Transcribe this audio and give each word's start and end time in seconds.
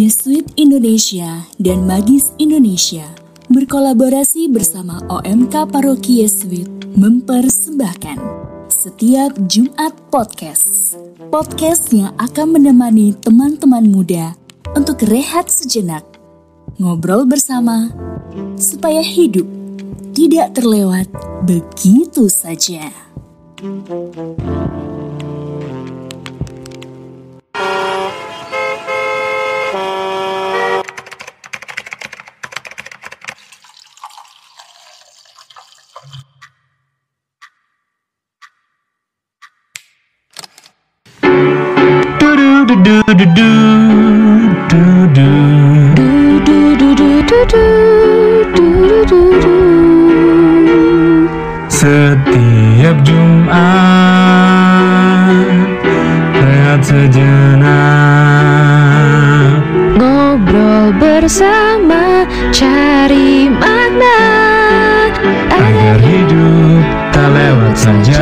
Yesuit 0.00 0.56
Indonesia 0.56 1.44
dan 1.60 1.84
Magis 1.84 2.32
Indonesia 2.40 3.04
berkolaborasi 3.52 4.48
bersama 4.48 4.96
OMK 5.12 5.68
Paroki 5.68 6.24
Yesuit 6.24 6.64
mempersembahkan 6.96 8.16
setiap 8.72 9.36
Jumat 9.44 9.92
Podcast. 10.08 10.96
Podcast 11.28 11.92
yang 11.92 12.16
akan 12.16 12.56
menemani 12.56 13.12
teman-teman 13.12 13.92
muda 13.92 14.32
untuk 14.72 15.04
rehat 15.04 15.52
sejenak, 15.52 16.08
ngobrol 16.80 17.28
bersama, 17.28 17.92
supaya 18.56 19.04
hidup 19.04 19.44
tidak 20.16 20.56
terlewat 20.56 21.12
begitu 21.44 22.24
saja. 22.32 22.88
Setiap 43.20 43.36
Jumat 53.04 53.52
Rehat 56.32 56.80
sejenak. 56.80 57.68
Ngobrol 60.00 60.96
bersama 60.96 62.24
cari 62.56 63.52
makna. 63.52 64.24
Agar 65.52 66.00
hidup 66.00 66.80
tak 67.12 67.28
lewat 67.36 67.76
saja 67.76 68.19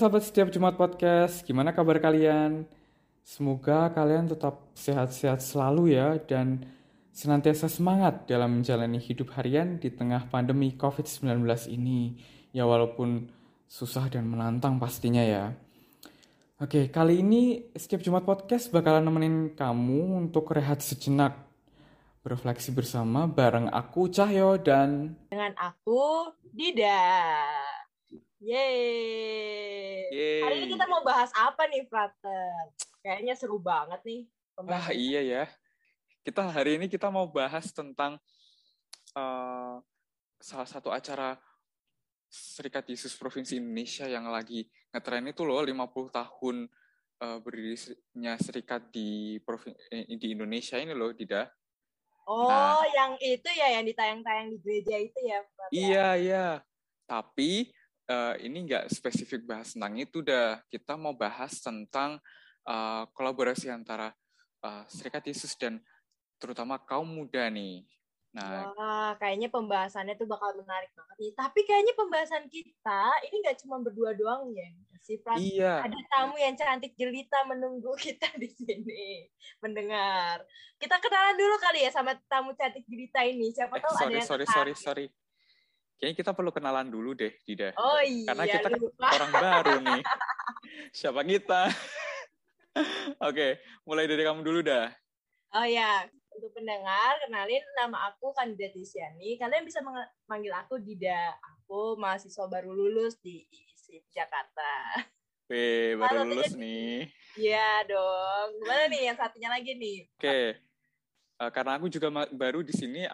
sahabat 0.00 0.24
setiap 0.24 0.48
Jumat 0.48 0.80
Podcast, 0.80 1.44
gimana 1.44 1.76
kabar 1.76 2.00
kalian? 2.00 2.64
Semoga 3.20 3.92
kalian 3.92 4.32
tetap 4.32 4.72
sehat-sehat 4.72 5.44
selalu 5.44 5.92
ya 5.92 6.16
dan 6.16 6.64
senantiasa 7.12 7.68
semangat 7.68 8.24
dalam 8.24 8.56
menjalani 8.56 8.96
hidup 8.96 9.28
harian 9.36 9.76
di 9.76 9.92
tengah 9.92 10.24
pandemi 10.32 10.72
COVID-19 10.72 11.44
ini. 11.68 12.16
Ya 12.48 12.64
walaupun 12.64 13.28
susah 13.68 14.08
dan 14.08 14.24
menantang 14.24 14.80
pastinya 14.80 15.20
ya. 15.20 15.52
Oke, 16.56 16.88
kali 16.88 17.20
ini 17.20 17.68
setiap 17.76 18.00
Jumat 18.00 18.24
Podcast 18.24 18.72
bakalan 18.72 19.04
nemenin 19.04 19.52
kamu 19.52 20.16
untuk 20.16 20.48
rehat 20.56 20.80
sejenak. 20.80 21.36
Berefleksi 22.24 22.72
bersama 22.72 23.28
bareng 23.28 23.68
aku 23.68 24.08
Cahyo 24.08 24.56
dan 24.56 25.12
dengan 25.28 25.52
aku 25.60 26.32
Dida. 26.56 27.04
Yeay. 28.40 30.08
Yeay. 30.08 30.40
Hari 30.40 30.54
ini 30.64 30.66
kita 30.72 30.88
mau 30.88 31.04
bahas 31.04 31.28
apa 31.36 31.68
nih, 31.68 31.84
Frater? 31.84 32.72
Kayaknya 33.04 33.34
seru 33.36 33.60
banget 33.60 34.00
nih 34.04 34.20
Wah 34.56 34.56
pembahasan. 34.56 34.96
iya 34.96 35.20
ya. 35.20 35.44
Kita 36.24 36.48
hari 36.48 36.80
ini 36.80 36.88
kita 36.88 37.12
mau 37.12 37.28
bahas 37.28 37.68
tentang 37.68 38.16
eh, 39.12 39.74
salah 40.40 40.68
satu 40.68 40.88
acara 40.88 41.36
Serikat 42.30 42.88
Yesus 42.88 43.12
Provinsi 43.12 43.60
Indonesia 43.60 44.08
yang 44.08 44.30
lagi 44.30 44.64
ngetren 44.88 45.28
itu 45.28 45.44
loh 45.44 45.60
50 45.60 46.08
tahun 46.08 46.56
eh, 47.20 47.38
berdirinya 47.44 48.40
serikat 48.40 48.88
di 48.88 49.36
provin- 49.44 49.76
eh, 49.92 50.08
di 50.16 50.32
Indonesia 50.32 50.80
ini 50.80 50.96
loh, 50.96 51.12
Dida. 51.12 51.44
Oh, 52.24 52.48
Nah. 52.48 52.80
yang 52.88 53.12
itu 53.20 53.48
ya 53.52 53.76
yang 53.76 53.84
ditayang-tayang 53.84 54.48
di 54.48 54.56
gereja 54.64 54.96
itu 54.96 55.18
ya, 55.28 55.44
Frater? 55.52 55.72
Iya, 55.76 56.06
iya. 56.16 56.46
Tapi 57.04 57.68
eh, 58.10 58.34
ini 58.42 58.66
nggak 58.66 58.90
spesifik 58.90 59.46
bahas 59.46 59.70
tentang 59.78 59.94
itu 59.94 60.18
dah. 60.20 60.58
Kita 60.66 60.98
mau 60.98 61.14
bahas 61.14 61.62
tentang 61.62 62.18
eh, 62.66 63.02
kolaborasi 63.14 63.70
antara 63.70 64.10
eh, 64.66 64.84
Serikat 64.90 65.22
Yesus 65.30 65.54
dan 65.54 65.78
terutama 66.42 66.82
kaum 66.82 67.06
muda 67.06 67.46
nih. 67.46 67.86
Nah, 68.30 68.70
Wah, 68.78 69.10
kayaknya 69.18 69.50
pembahasannya 69.50 70.14
tuh 70.14 70.30
bakal 70.30 70.54
menarik 70.54 70.94
banget 70.94 71.16
nih. 71.18 71.32
Tapi 71.34 71.60
kayaknya 71.66 71.94
pembahasan 71.98 72.46
kita 72.46 73.02
ini 73.26 73.36
nggak 73.42 73.58
cuma 73.66 73.82
berdua 73.82 74.14
doang 74.14 74.54
ya, 74.54 74.70
si 75.02 75.18
Frater. 75.18 75.42
iya. 75.42 75.82
Ada 75.82 75.98
tamu 76.06 76.38
yang 76.38 76.54
cantik 76.54 76.94
jelita 76.94 77.42
menunggu 77.50 77.90
kita 77.98 78.30
di 78.38 78.46
sini 78.46 79.26
mendengar. 79.58 80.46
Kita 80.78 81.02
kenalan 81.02 81.34
dulu 81.42 81.58
kali 81.58 81.82
ya 81.82 81.90
sama 81.90 82.14
tamu 82.30 82.54
cantik 82.54 82.86
jelita 82.86 83.18
ini. 83.26 83.50
Siapa 83.50 83.74
Eh, 83.74 83.82
tahu 83.82 83.92
ada 83.92 83.98
sorry, 83.98 84.14
yang 84.14 84.28
sorry, 84.30 84.44
tertarik. 84.46 84.76
sorry, 84.78 85.06
sorry. 85.10 85.29
Kayaknya 86.00 86.16
kita 86.16 86.32
perlu 86.32 86.48
kenalan 86.48 86.88
dulu 86.88 87.12
deh, 87.12 87.28
Dida. 87.44 87.76
Oh 87.76 88.00
iya, 88.00 88.32
Karena 88.32 88.44
kita 88.48 88.68
kan 88.72 88.80
lupa. 88.80 89.08
orang 89.20 89.32
baru 89.36 89.74
nih. 89.84 90.02
Siapa 90.96 91.20
kita? 91.28 91.68
Oke, 93.28 93.60
mulai 93.84 94.08
dari 94.08 94.24
kamu 94.24 94.40
dulu 94.40 94.64
dah. 94.64 94.88
Oh 95.52 95.66
ya, 95.68 96.08
untuk 96.32 96.56
pendengar, 96.56 97.20
kenalin 97.20 97.60
nama 97.76 98.08
aku 98.08 98.32
Kandida 98.32 98.72
Tisyani. 98.72 99.36
Kalian 99.36 99.68
bisa 99.68 99.84
manggil 100.24 100.56
aku 100.56 100.80
Dida. 100.80 101.36
Aku 101.60 102.00
mahasiswa 102.00 102.48
baru 102.48 102.72
lulus 102.72 103.20
di 103.20 103.44
ISIP 103.52 104.08
Jakarta. 104.08 105.04
Weh, 105.52 106.00
baru 106.00 106.24
Halo, 106.24 106.32
lulus 106.32 106.56
nih. 106.56 107.12
Iya 107.36 107.84
dong. 107.84 108.56
Gimana 108.56 108.88
nih 108.88 109.12
yang 109.12 109.18
satunya 109.20 109.52
lagi 109.52 109.76
nih? 109.76 110.08
Oke, 110.16 110.64
Eh, 111.40 111.50
karena 111.56 111.76
aku 111.76 111.92
juga 111.92 112.08
baru 112.32 112.64
di 112.64 112.72
sini, 112.72 113.04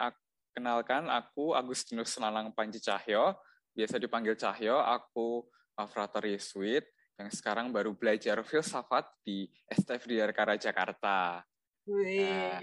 kenalkan 0.57 1.05
aku 1.05 1.53
Agustinus 1.53 2.17
Nalang 2.17 2.49
Panji 2.49 2.81
Cahyo, 2.81 3.37
biasa 3.77 4.01
dipanggil 4.01 4.33
Cahyo. 4.33 4.81
Aku 4.81 5.45
uh, 5.77 5.85
frater 5.85 6.33
Yesuit 6.33 6.81
yang 7.21 7.29
sekarang 7.29 7.69
baru 7.69 7.93
belajar 7.93 8.41
filsafat 8.41 9.05
di 9.21 9.45
STF 9.69 10.09
Kara 10.33 10.57
Jakarta. 10.57 11.45
Wih. 11.85 12.25
Nah. 12.25 12.57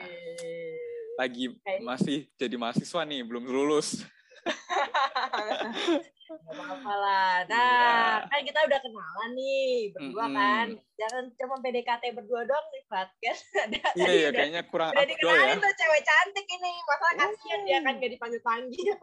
Lagi 1.15 1.55
masih 1.87 2.27
jadi 2.35 2.59
mahasiswa 2.59 3.07
nih, 3.07 3.23
belum 3.23 3.47
lulus. 3.47 4.03
Gak 6.25 6.41
apa-apa 6.51 6.93
lah. 6.95 7.33
Nah, 7.45 8.25
kan 8.25 8.41
kita 8.41 8.65
udah 8.65 8.81
kenalan 8.81 9.31
nih, 9.35 9.93
berdua 9.93 10.25
Mm-mm. 10.25 10.35
kan. 10.35 10.67
Jangan 10.95 11.25
cuma 11.35 11.55
PDKT 11.61 12.05
berdua 12.13 12.43
doang 12.43 12.67
nih, 12.71 12.83
Fat. 12.87 13.09
Kan 13.15 13.37
ada 13.67 13.79
Iya, 13.93 13.93
tadi 13.95 14.01
iya, 14.11 14.27
udah- 14.27 14.33
kayaknya 14.35 14.63
kurang 14.65 14.91
Udah 14.91 15.01
ya. 15.01 15.09
dikenalin 15.11 15.59
tuh 15.59 15.75
cewek 15.75 16.03
cantik 16.03 16.47
ini. 16.49 16.73
Masalah 16.83 17.15
kasihan 17.19 17.61
dia 17.63 17.79
kan 17.79 17.93
gak 17.95 18.11
dipanggil-panggil. 18.11 18.97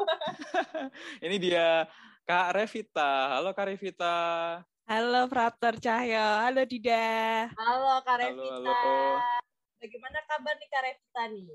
Ini 1.25 1.35
dia 1.37 1.67
Kak 2.23 2.47
Revita. 2.53 3.11
Halo 3.31 3.49
Kak 3.51 3.65
Revita. 3.67 4.17
Halo 4.83 5.21
Frater 5.25 5.77
Cahyo, 5.77 6.27
halo 6.41 6.61
Dida. 6.65 7.47
Halo 7.53 8.01
Kak 8.01 8.17
Halo, 8.19 8.33
Revita. 8.33 8.73
halo. 8.73 9.21
Bagaimana 9.77 10.19
kabar 10.25 10.53
nih 10.53 10.67
Kak 10.67 10.81
Revita 10.83 11.21
nih? 11.27 11.45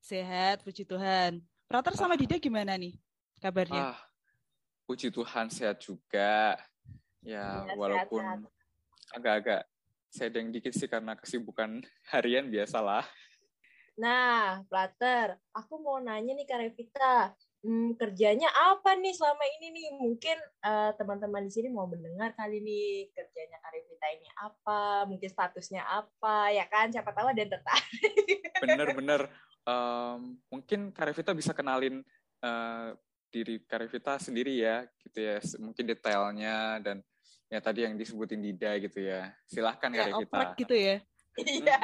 Sehat, 0.00 0.62
puji 0.62 0.82
Tuhan. 0.82 1.42
Frater 1.66 1.92
sama 1.92 2.14
Dida 2.14 2.36
gimana 2.36 2.74
nih 2.74 2.96
kabarnya? 3.36 3.92
Ah, 3.92 3.98
puji 4.88 5.12
Tuhan 5.12 5.52
sehat 5.52 5.84
juga. 5.84 6.56
Ya, 7.20 7.68
Iya, 7.68 7.76
walaupun 7.76 8.48
agak-agak 9.12 9.68
sedeng 10.08 10.48
dikit 10.48 10.72
sih 10.72 10.88
karena 10.88 11.12
kesibukan 11.12 11.84
harian 12.12 12.48
biasalah. 12.48 13.04
Nah, 14.00 14.64
Plater, 14.70 15.36
aku 15.52 15.76
mau 15.84 16.00
nanya 16.00 16.32
nih 16.32 16.48
Kak 16.48 16.58
Revita. 16.64 17.36
Hmm, 17.58 17.98
kerjanya 17.98 18.46
apa 18.54 18.94
nih 18.94 19.10
selama 19.10 19.42
ini 19.58 19.74
nih? 19.74 19.88
Mungkin 19.98 20.38
eh, 20.38 20.90
teman-teman 20.94 21.42
di 21.44 21.52
sini 21.52 21.68
mau 21.68 21.90
mendengar 21.90 22.32
kali 22.38 22.62
nih 22.62 23.10
kerjanya 23.10 23.58
Kak 23.58 23.74
Revita 23.74 24.06
ini 24.14 24.28
apa, 24.38 25.04
mungkin 25.04 25.28
statusnya 25.28 25.82
apa, 25.84 26.54
ya 26.54 26.64
kan? 26.70 26.88
Siapa 26.94 27.10
tahu 27.10 27.34
ada 27.34 27.40
yang 27.42 27.52
tertarik. 27.52 28.40
Bener-bener. 28.64 29.22
em, 29.68 30.40
mungkin 30.48 30.96
Kak 30.96 31.12
Revita 31.12 31.36
bisa 31.36 31.52
kenalin 31.52 32.00
eh, 32.40 32.88
diri 33.28 33.60
Kak 33.64 33.86
Revita 33.86 34.16
sendiri 34.20 34.60
ya, 34.60 34.84
gitu 35.04 35.18
ya. 35.20 35.36
Mungkin 35.60 35.84
detailnya 35.84 36.80
dan 36.80 37.04
ya 37.48 37.60
tadi 37.60 37.84
yang 37.84 37.96
disebutin 37.96 38.40
Dida 38.40 38.76
gitu 38.80 39.00
ya. 39.04 39.32
Silahkan 39.48 39.92
Revita. 39.92 40.18
oprek 40.24 40.50
gitu 40.60 40.74
ya. 40.76 40.96
Iya. 41.38 41.80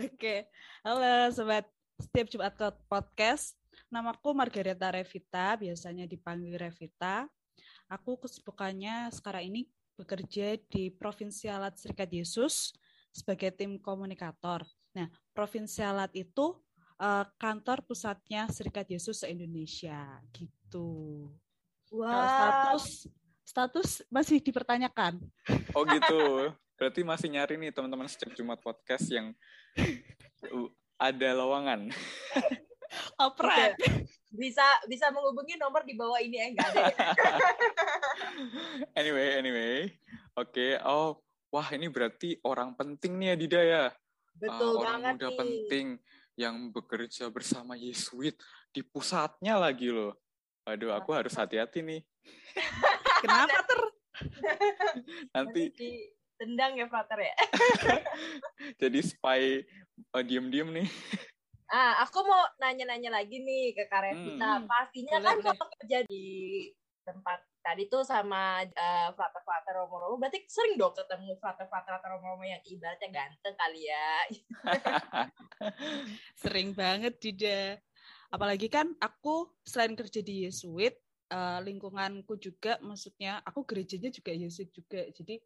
Oke, 0.10 0.48
halo 0.80 1.28
sobat 1.32 1.68
setiap 2.00 2.26
Jumat 2.32 2.54
ke 2.56 2.68
podcast. 2.88 3.60
Namaku 3.90 4.32
Margareta 4.32 4.88
Revita, 4.94 5.58
biasanya 5.58 6.06
dipanggil 6.06 6.56
Revita. 6.56 7.26
Aku 7.90 8.16
kesibukannya 8.22 9.10
sekarang 9.10 9.50
ini 9.50 9.66
bekerja 9.98 10.56
di 10.70 10.94
Provinsialat 10.94 11.76
Serikat 11.76 12.08
Yesus 12.08 12.72
sebagai 13.10 13.50
tim 13.50 13.82
komunikator. 13.82 14.62
Nah, 14.94 15.10
Provinsialat 15.34 16.14
itu 16.14 16.54
eh, 17.00 17.24
kantor 17.40 17.82
pusatnya 17.82 18.44
Serikat 18.52 18.86
Yesus 18.86 19.24
se-Indonesia 19.24 20.20
gitu. 20.36 21.26
Kalau 21.90 22.04
Wah, 22.06 22.28
status 22.28 22.84
status 23.42 23.88
masih 24.06 24.38
dipertanyakan. 24.38 25.18
Oh 25.74 25.82
gitu. 25.82 26.54
Berarti 26.78 27.00
masih 27.02 27.28
nyari 27.34 27.58
nih 27.58 27.74
teman-teman 27.74 28.06
setiap 28.06 28.30
Jumat 28.38 28.62
podcast 28.62 29.10
yang 29.10 29.34
uh, 30.46 30.68
ada 30.96 31.28
lowongan. 31.34 31.90
Oprek. 33.22 33.78
bisa 34.30 34.62
bisa 34.86 35.10
menghubungi 35.10 35.58
nomor 35.58 35.82
di 35.86 35.94
bawah 35.94 36.18
ini 36.22 36.38
ya 36.38 36.46
enggak 36.50 36.68
ada 36.70 36.82
ya. 36.90 36.94
anyway, 38.94 39.28
anyway. 39.38 39.74
Oke. 40.38 40.78
Oh, 40.86 41.18
wah 41.50 41.68
ini 41.74 41.90
berarti 41.90 42.38
orang 42.46 42.74
penting 42.78 43.18
nih 43.18 43.34
ya 43.34 43.36
Dida 43.36 43.60
ya. 43.62 43.84
Betul 44.38 44.78
Ah, 44.78 44.80
orang 44.80 44.98
banget 45.02 45.14
muda 45.18 45.28
nih. 45.28 45.36
penting 45.38 45.86
yang 46.40 46.72
bekerja 46.72 47.28
bersama 47.28 47.76
Yesuit 47.76 48.32
di 48.72 48.80
pusatnya 48.80 49.60
lagi 49.60 49.92
loh. 49.92 50.16
Aduh, 50.64 50.96
aku 50.96 51.12
harus 51.12 51.36
hati-hati 51.36 51.84
nih. 51.84 52.00
Kenapa 53.22 53.60
ter? 53.68 53.80
Nanti 55.36 55.62
ditendang 55.76 56.80
ya 56.80 56.86
Frater 56.88 57.20
ya. 57.20 57.34
jadi 58.80 58.98
spy 59.04 59.60
eh, 60.16 60.24
diem-diem 60.24 60.72
nih. 60.80 60.88
Ah, 61.68 62.02
aku 62.02 62.24
mau 62.24 62.48
nanya-nanya 62.56 63.20
lagi 63.20 63.44
nih 63.44 63.76
ke 63.76 63.84
Kak 63.86 64.00
Revita. 64.00 64.58
Hmm. 64.58 64.66
Pastinya 64.66 65.20
Boleh, 65.20 65.26
kan 65.28 65.36
boleh. 65.36 65.44
kalau 65.52 65.66
kerja 65.76 65.98
di 66.08 66.24
tempat 67.04 67.38
tadi 67.60 67.86
tuh 67.86 68.02
sama 68.02 68.64
eh, 68.64 69.08
frater-frater 69.12 69.72
romo-romo, 69.76 70.16
berarti 70.16 70.44
sering 70.48 70.80
dong 70.80 70.96
ketemu 70.96 71.36
frater-frater 71.36 71.92
atau 72.00 72.08
romo-romo 72.16 72.44
yang 72.44 72.60
ibaratnya 72.64 73.08
ganteng 73.12 73.54
kali 73.56 73.80
ya. 73.88 74.10
Sering 76.42 76.72
banget 76.72 77.20
Dida. 77.20 77.76
Apalagi 78.32 78.72
kan 78.72 78.96
aku 78.96 79.52
selain 79.60 79.92
kerja 79.92 80.24
di 80.24 80.48
Yesuit, 80.48 80.96
eh, 81.30 81.60
lingkunganku 81.60 82.40
juga 82.40 82.80
maksudnya 82.80 83.44
aku 83.44 83.68
gerejanya 83.68 84.08
juga 84.08 84.32
Yesuit 84.32 84.72
juga. 84.72 85.04
Jadi 85.12 85.36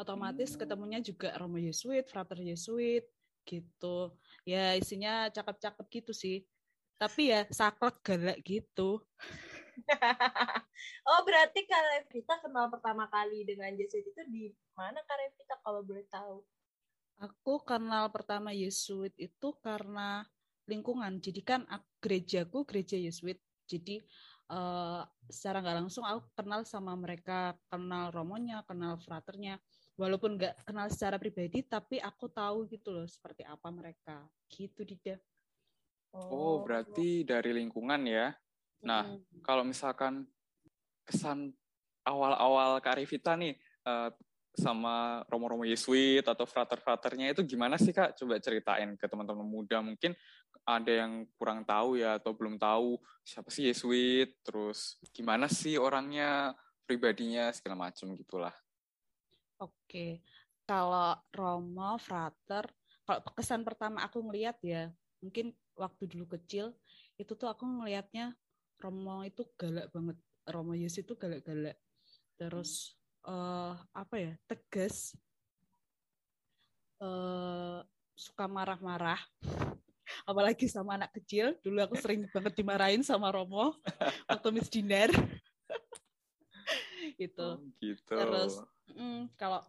otomatis 0.00 0.56
ketemunya 0.56 1.04
juga 1.04 1.36
Romo 1.36 1.60
Yesuit, 1.60 2.08
Frater 2.08 2.40
Yesuit 2.40 3.04
gitu. 3.44 4.16
Ya 4.48 4.72
isinya 4.76 5.28
cakep-cakep 5.28 5.86
gitu 5.92 6.12
sih. 6.16 6.48
Tapi 6.96 7.32
ya 7.32 7.44
saklek 7.48 8.00
galak 8.04 8.38
gitu. 8.44 9.04
oh, 11.10 11.20
berarti 11.26 11.64
Kak 11.66 11.82
Revita 11.92 12.34
kenal 12.42 12.68
pertama 12.68 13.06
kali 13.08 13.44
dengan 13.46 13.72
Yesus 13.76 14.04
itu 14.04 14.22
di 14.28 14.50
mana 14.76 15.00
Kak 15.04 15.16
Revita 15.18 15.54
kalau 15.64 15.80
boleh 15.84 16.04
tahu? 16.08 16.42
Aku 17.20 17.60
kenal 17.60 18.08
pertama 18.08 18.48
Yesuit 18.56 19.12
itu 19.20 19.48
karena 19.60 20.24
lingkungan. 20.64 21.20
Jadi 21.20 21.40
kan 21.44 21.68
ak- 21.68 22.00
gerejaku 22.00 22.64
gereja 22.64 22.96
Yesuit. 22.96 23.36
Jadi 23.68 24.00
eh, 24.50 25.00
secara 25.28 25.60
nggak 25.60 25.76
langsung 25.84 26.02
aku 26.08 26.32
kenal 26.32 26.64
sama 26.64 26.96
mereka, 26.96 27.54
kenal 27.68 28.08
romonya, 28.10 28.64
kenal 28.64 28.96
fraternya. 29.04 29.60
Walaupun 30.00 30.40
nggak 30.40 30.64
kenal 30.64 30.88
secara 30.88 31.20
pribadi, 31.20 31.60
tapi 31.60 32.00
aku 32.00 32.32
tahu 32.32 32.64
gitu 32.72 32.88
loh 32.88 33.04
seperti 33.04 33.44
apa 33.44 33.68
mereka. 33.68 34.24
Gitu 34.48 34.80
Dida. 34.88 35.20
Oh, 36.16 36.58
berarti 36.64 37.22
dari 37.22 37.52
lingkungan 37.54 38.00
ya. 38.08 38.32
Nah, 38.80 39.04
Mm. 39.04 39.44
kalau 39.44 39.62
misalkan 39.64 40.24
kesan 41.04 41.52
awal-awal 42.04 42.80
Kak 42.80 42.96
Revita 42.96 43.36
nih 43.36 43.56
eh, 43.60 44.10
sama 44.50 45.22
Romo-Romo 45.30 45.62
Yesuit 45.62 46.26
atau 46.26 46.42
frater-fraternya 46.42 47.32
itu 47.32 47.46
gimana 47.46 47.78
sih 47.78 47.94
Kak? 47.94 48.18
Coba 48.18 48.42
ceritain 48.42 48.98
ke 48.98 49.06
teman-teman 49.06 49.46
muda. 49.46 49.78
Mungkin 49.78 50.12
ada 50.66 50.90
yang 50.90 51.24
kurang 51.38 51.62
tahu 51.62 51.96
ya 52.00 52.18
atau 52.18 52.34
belum 52.34 52.58
tahu 52.58 52.98
siapa 53.22 53.48
sih 53.48 53.70
Yesuit, 53.70 54.42
terus 54.42 54.98
gimana 55.14 55.46
sih 55.46 55.78
orangnya, 55.78 56.52
pribadinya 56.84 57.54
segala 57.54 57.88
macam 57.88 58.12
gitulah. 58.18 58.52
Oke, 59.62 60.24
kalau 60.66 61.14
Romo, 61.30 62.00
Frater, 62.00 62.66
kalau 63.06 63.20
kesan 63.36 63.62
pertama 63.62 64.02
aku 64.02 64.24
ngelihat 64.24 64.58
ya, 64.64 64.90
mungkin 65.22 65.54
waktu 65.78 66.10
dulu 66.10 66.36
kecil, 66.36 66.74
itu 67.20 67.32
tuh 67.36 67.46
aku 67.46 67.64
ngelihatnya 67.64 68.34
Romo 68.80 69.20
itu 69.28 69.44
galak 69.60 69.92
banget. 69.92 70.16
Romo 70.48 70.72
Yesus 70.72 71.04
itu 71.04 71.12
galak-galak. 71.14 71.76
Terus 72.40 72.96
eh 73.28 73.74
apa 73.92 74.16
ya, 74.16 74.32
tegas, 74.48 75.12
eh 77.04 77.80
suka 78.16 78.48
marah-marah. 78.48 79.20
Apalagi 80.28 80.66
sama 80.66 80.96
anak 80.96 81.12
kecil. 81.20 81.54
Dulu 81.60 81.78
aku 81.84 81.94
sering 82.00 82.24
banget 82.32 82.56
dimarahin 82.56 83.04
sama 83.04 83.28
Romo 83.28 83.76
waktu 84.30 84.48
Miss 84.52 84.72
Dinar. 84.72 85.12
itu. 87.20 87.40
Oh, 87.40 87.60
gitu. 87.80 88.16
Terus 88.16 88.64
mm, 88.96 89.36
kalau 89.36 89.60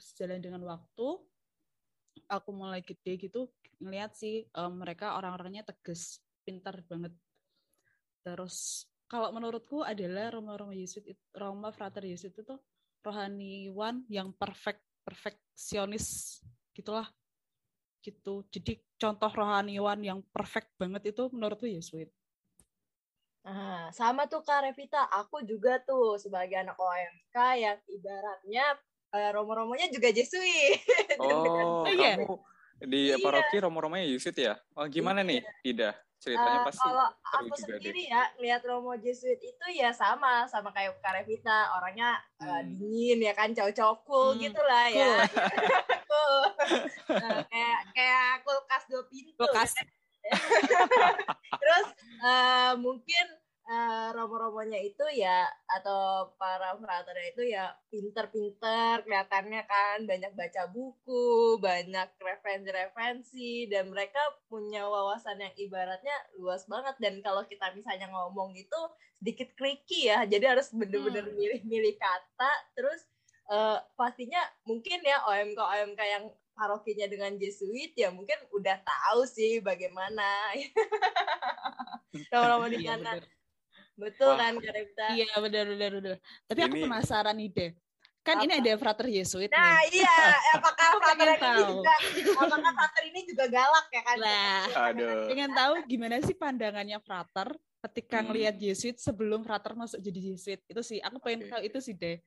sejalan 0.00 0.40
dengan 0.40 0.64
waktu, 0.64 1.06
aku 2.28 2.50
mulai 2.56 2.80
gede 2.80 3.28
gitu 3.28 3.52
ngelihat 3.80 4.12
sih 4.16 4.44
em, 4.44 4.72
mereka 4.76 5.16
orang-orangnya 5.16 5.64
tegas, 5.64 6.20
pintar 6.44 6.84
banget. 6.88 7.12
Terus 8.20 8.84
kalau 9.10 9.32
menurutku 9.34 9.82
adalah 9.82 10.30
Roma-Roma 10.36 10.76
Yesuit, 10.76 11.16
it- 11.16 11.28
Roma 11.34 11.72
Frater 11.74 12.04
Yesuit 12.04 12.36
itu 12.36 12.54
rohaniwan 13.00 14.04
yang 14.12 14.30
perfect, 14.36 14.84
perfeksionis 15.02 16.38
gitulah 16.76 17.08
gitu. 18.04 18.44
Jadi 18.52 18.80
contoh 18.96 19.28
rohaniwan 19.32 19.98
yang 20.04 20.20
perfect 20.30 20.72
banget 20.76 21.16
itu 21.16 21.28
menurutku 21.32 21.64
Yesuit. 21.66 22.12
Nah, 23.40 23.88
sama 23.88 24.28
tuh 24.28 24.44
Kak 24.44 24.68
Revita, 24.68 25.08
aku 25.08 25.40
juga 25.48 25.80
tuh 25.80 26.20
sebagai 26.20 26.60
anak 26.60 26.76
OMK 26.76 27.36
yang 27.56 27.78
ibaratnya 27.88 28.64
eh, 29.10 29.30
romo-romonya 29.32 29.88
juga 29.88 30.12
Jesuit. 30.12 30.76
Oh, 31.20 31.84
Iya. 31.84 32.16
kamu 32.16 32.36
di 32.80 33.12
Iya. 33.12 33.20
paroki 33.20 33.56
Romo-Romonya 33.60 34.06
Yesuit 34.08 34.36
ya? 34.40 34.56
Oh, 34.72 34.88
gimana 34.88 35.20
nih, 35.20 35.44
Ida? 35.60 35.92
Ceritanya 36.20 36.60
Eh, 36.60 36.66
pasti 36.68 36.84
kalau 36.84 37.08
aku 37.08 37.44
juga 37.48 37.56
deh. 37.56 37.64
sendiri 37.80 38.02
ya 38.06 38.22
lihat 38.36 38.60
Romo 38.62 38.92
Jesuit 38.94 39.40
itu 39.40 39.66
ya 39.72 39.88
sama 39.90 40.44
sama 40.44 40.68
kayak 40.68 41.00
Kak 41.00 41.16
Revita 41.16 41.72
orangnya 41.74 42.20
eh, 42.38 42.60
Hmm. 42.60 42.76
dingin 42.76 43.20
ya 43.20 43.32
kan 43.32 43.50
cowok 43.50 43.98
cool 44.04 44.30
Hmm, 44.30 44.42
gitu 44.42 44.60
lah 44.60 44.84
ya 44.86 45.16
Cool. 46.10 46.42
Nah, 47.08 47.40
kayak 47.46 47.80
kayak 47.92 48.30
kulkas 48.42 48.82
dua 48.86 49.02
pintu 49.06 49.32
Kulkas. 49.34 49.72
terus 51.60 51.86
eh, 52.20 52.72
mungkin 52.76 53.26
eh, 53.70 54.08
romo-romonya 54.10 54.82
itu 54.82 55.04
ya 55.14 55.46
atau 55.70 56.26
para 56.34 56.74
fraternya 56.74 57.26
itu 57.30 57.42
ya 57.54 57.64
pinter-pinter 57.86 59.06
kelihatannya 59.06 59.62
kan 59.64 59.98
banyak 60.10 60.32
baca 60.34 60.66
buku 60.74 61.54
banyak 61.62 62.08
referensi-referensi 62.18 63.70
dan 63.70 63.94
mereka 63.94 64.18
punya 64.50 64.82
wawasan 64.90 65.38
yang 65.38 65.54
ibaratnya 65.54 66.16
luas 66.42 66.66
banget 66.66 66.98
dan 66.98 67.22
kalau 67.22 67.46
kita 67.46 67.70
misalnya 67.70 68.10
ngomong 68.10 68.58
itu 68.58 68.80
sedikit 69.22 69.54
tricky 69.54 70.10
ya 70.10 70.26
jadi 70.26 70.58
harus 70.58 70.74
bener-bener 70.74 71.30
Hmm. 71.30 71.36
milih-milih 71.38 71.94
kata 71.94 72.52
terus 72.74 73.06
eh, 73.46 73.78
pastinya 73.94 74.42
mungkin 74.66 74.98
ya 75.02 75.22
OMK 75.26 75.58
OMK 75.58 76.00
yang 76.02 76.24
parokinya 76.52 77.06
dengan 77.06 77.32
Jesuit 77.38 77.94
ya 77.94 78.10
mungkin 78.10 78.36
udah 78.52 78.76
tahu 78.82 79.24
sih 79.24 79.62
bagaimana 79.62 80.52
Romo-romo 82.32 82.66
di 82.68 82.78
Iya, 82.80 82.98
sana 82.98 83.16
bener. 83.16 83.39
Betul 84.00 84.30
Wah. 84.30 84.38
kan 84.40 84.52
Kak 84.56 84.72
Revita? 84.72 85.06
Iya 85.12 85.28
benar 85.36 85.64
benar 85.68 85.90
benar. 85.94 86.16
Tapi 86.44 86.60
aku 86.62 86.74
Ini- 86.74 86.84
penasaran 86.84 87.36
nih 87.36 87.50
deh. 87.50 87.70
Kan 88.20 88.36
ini 88.38 88.52
Apa? 88.52 88.60
ada 88.62 88.72
Frater 88.76 89.06
Yesuit 89.08 89.48
Nah 89.48 89.80
nih. 89.80 89.96
iya, 89.96 90.12
apakah 90.56 90.88
frater 90.98 91.24
ini 91.26 91.40
tahu. 91.40 91.64
juga, 91.72 91.94
apakah 92.36 92.70
frater 92.70 93.02
ini 93.06 93.20
juga 93.24 93.44
galak 93.46 93.86
ya 93.88 94.02
kan? 94.02 94.16
Lah, 94.18 94.64
Aduh. 94.86 95.24
pengen 95.24 95.50
tahu 95.50 95.72
gimana 95.84 96.16
sih 96.20 96.34
pandangannya 96.34 97.00
Frater 97.00 97.48
ketika 97.80 98.20
Hmm. 98.20 98.26
ngelihat 98.26 98.56
Yesuit 98.56 98.96
sebelum 98.96 99.40
Frater 99.40 99.72
masuk 99.72 99.96
jadi 99.98 100.20
Yesuit. 100.30 100.60
Itu 100.62 100.80
sih 100.80 100.98
aku 100.98 101.16
pengen 101.18 101.44
Oke. 101.44 101.50
tahu 101.50 101.62
itu 101.62 101.78
sih 101.80 101.94
deh. 101.94 102.20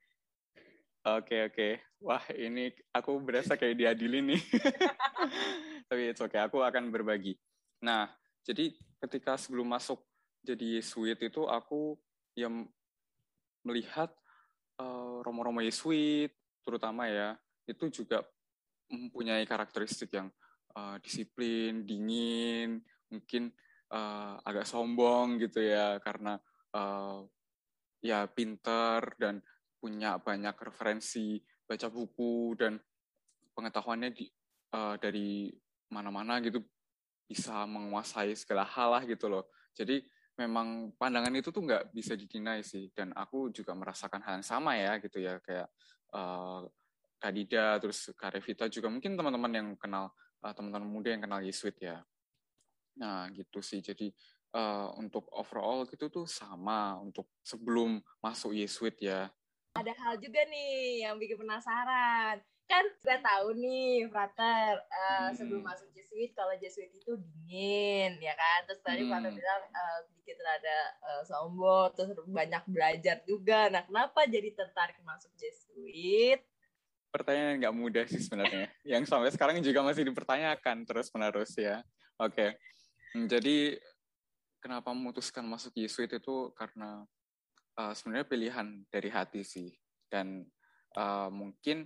Oke 1.05 1.45
oke. 1.45 1.69
Wah 1.99 2.23
ini 2.31 2.71
aku 2.89 3.13
berasa 3.19 3.53
kayak 3.53 3.75
diadili 3.75 4.23
nih. 4.23 4.41
Tapi 5.85 6.09
it's 6.09 6.19
okay. 6.19 6.41
Aku 6.41 6.57
akan 6.59 6.89
berbagi. 6.89 7.35
Nah 7.79 8.09
jadi 8.41 8.71
ketika 8.97 9.35
sebelum 9.35 9.67
masuk 9.67 10.01
jadi 10.43 10.79
Yesuit 10.79 11.17
itu 11.23 11.47
aku 11.47 11.95
yang 12.35 12.67
melihat 13.63 14.11
eh, 14.77 15.17
romo-romo 15.23 15.63
Yesuit 15.63 16.35
terutama 16.63 17.07
ya 17.07 17.35
itu 17.63 17.87
juga 17.89 18.23
mempunyai 18.91 19.47
karakteristik 19.47 20.11
yang 20.11 20.27
eh, 20.75 20.97
disiplin, 20.99 21.87
dingin, 21.87 22.83
mungkin 23.07 23.49
eh, 23.89 24.35
agak 24.43 24.67
sombong 24.67 25.39
gitu 25.39 25.63
ya 25.63 25.97
karena 26.03 26.35
eh, 26.75 27.19
ya 28.03 28.27
pinter 28.27 29.15
dan 29.15 29.39
punya 29.79 30.19
banyak 30.19 30.55
referensi 30.59 31.39
baca 31.63 31.87
buku 31.87 32.59
dan 32.59 32.75
pengetahuannya 33.55 34.09
di, 34.11 34.27
eh, 34.75 34.95
dari 34.99 35.47
mana-mana 35.87 36.43
gitu 36.43 36.59
bisa 37.23 37.63
menguasai 37.63 38.35
segala 38.35 38.67
hal 38.67 38.99
lah 38.99 39.03
gitu 39.07 39.31
loh. 39.31 39.47
Jadi 39.71 40.03
memang 40.33 40.91
pandangan 40.97 41.33
itu 41.33 41.53
tuh 41.53 41.63
nggak 41.63 41.93
bisa 41.93 42.17
didinai 42.17 42.65
sih. 42.65 42.89
Dan 42.93 43.13
aku 43.13 43.53
juga 43.53 43.73
merasakan 43.77 44.21
hal 44.25 44.33
yang 44.41 44.47
sama 44.47 44.77
ya 44.77 44.97
gitu 45.01 45.21
ya 45.21 45.37
kayak 45.41 45.67
uh, 46.13 46.65
Kak 47.17 47.31
Dida, 47.31 47.79
terus 47.79 48.11
Kak 48.19 48.35
Revita 48.35 48.67
juga 48.67 48.91
mungkin 48.91 49.15
teman-teman 49.15 49.51
yang 49.53 49.69
kenal 49.79 50.11
uh, 50.43 50.53
teman-teman 50.53 50.89
muda 50.89 51.09
yang 51.13 51.23
kenal 51.23 51.39
Yesuit 51.39 51.77
ya. 51.79 52.03
Nah 52.99 53.31
gitu 53.31 53.63
sih. 53.63 53.79
Jadi 53.79 54.11
uh, 54.53 54.91
untuk 54.99 55.27
overall 55.33 55.85
gitu 55.87 56.09
tuh 56.11 56.25
sama 56.27 56.99
untuk 56.99 57.29
sebelum 57.41 58.01
masuk 58.19 58.53
Yesuit 58.53 58.99
ya. 58.99 59.31
Ada 59.73 59.93
hal 59.97 60.21
juga 60.21 60.45
nih 60.45 61.07
yang 61.09 61.17
bikin 61.17 61.39
penasaran 61.41 62.37
kan 62.73 62.85
udah 63.05 63.19
tahu 63.21 63.47
nih 63.61 64.09
Frater 64.09 64.81
uh, 64.81 65.29
hmm. 65.29 65.37
sebelum 65.37 65.61
masuk 65.61 65.93
Jesuit 65.93 66.33
kalau 66.33 66.57
Jesuit 66.57 66.89
itu 66.89 67.13
dingin 67.21 68.17
ya 68.17 68.33
kan 68.33 68.65
terus 68.65 68.81
tadi 68.81 69.05
hmm. 69.05 69.13
Frater 69.13 69.29
bilang 69.29 69.61
uh, 69.69 69.99
sedikit 70.09 70.41
ada 70.41 70.77
uh, 71.05 71.21
sombong 71.21 71.93
terus 71.93 72.17
banyak 72.25 72.63
belajar 72.65 73.21
juga 73.29 73.69
nah 73.69 73.85
kenapa 73.85 74.25
jadi 74.25 74.49
tertarik 74.57 74.97
masuk 75.05 75.29
Jesuit 75.37 76.41
pertanyaan 77.13 77.61
nggak 77.61 77.75
mudah 77.77 78.05
sih 78.09 78.25
sebenarnya 78.25 78.73
yang 78.81 79.05
sampai 79.05 79.29
sekarang 79.29 79.61
juga 79.61 79.85
masih 79.85 80.09
dipertanyakan 80.09 80.81
terus 80.89 81.13
menerus 81.13 81.53
ya 81.53 81.85
oke 82.17 82.33
okay. 82.33 82.57
Hmm, 83.13 83.29
jadi 83.29 83.77
kenapa 84.57 84.89
memutuskan 84.89 85.45
masuk 85.45 85.77
Jesuit 85.77 86.09
itu 86.09 86.49
karena 86.57 87.05
uh, 87.77 87.93
sebenarnya 87.93 88.25
pilihan 88.25 88.67
dari 88.89 89.13
hati 89.13 89.45
sih 89.45 89.69
dan 90.09 90.41
uh, 90.97 91.29
mungkin 91.29 91.85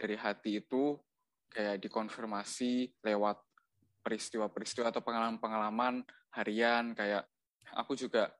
dari 0.00 0.16
hati 0.16 0.64
itu 0.64 0.96
kayak 1.52 1.84
dikonfirmasi 1.84 3.04
lewat 3.04 3.36
peristiwa-peristiwa 4.00 4.88
atau 4.88 5.04
pengalaman-pengalaman 5.04 6.00
harian 6.32 6.96
kayak 6.96 7.28
aku 7.76 7.92
juga 7.92 8.32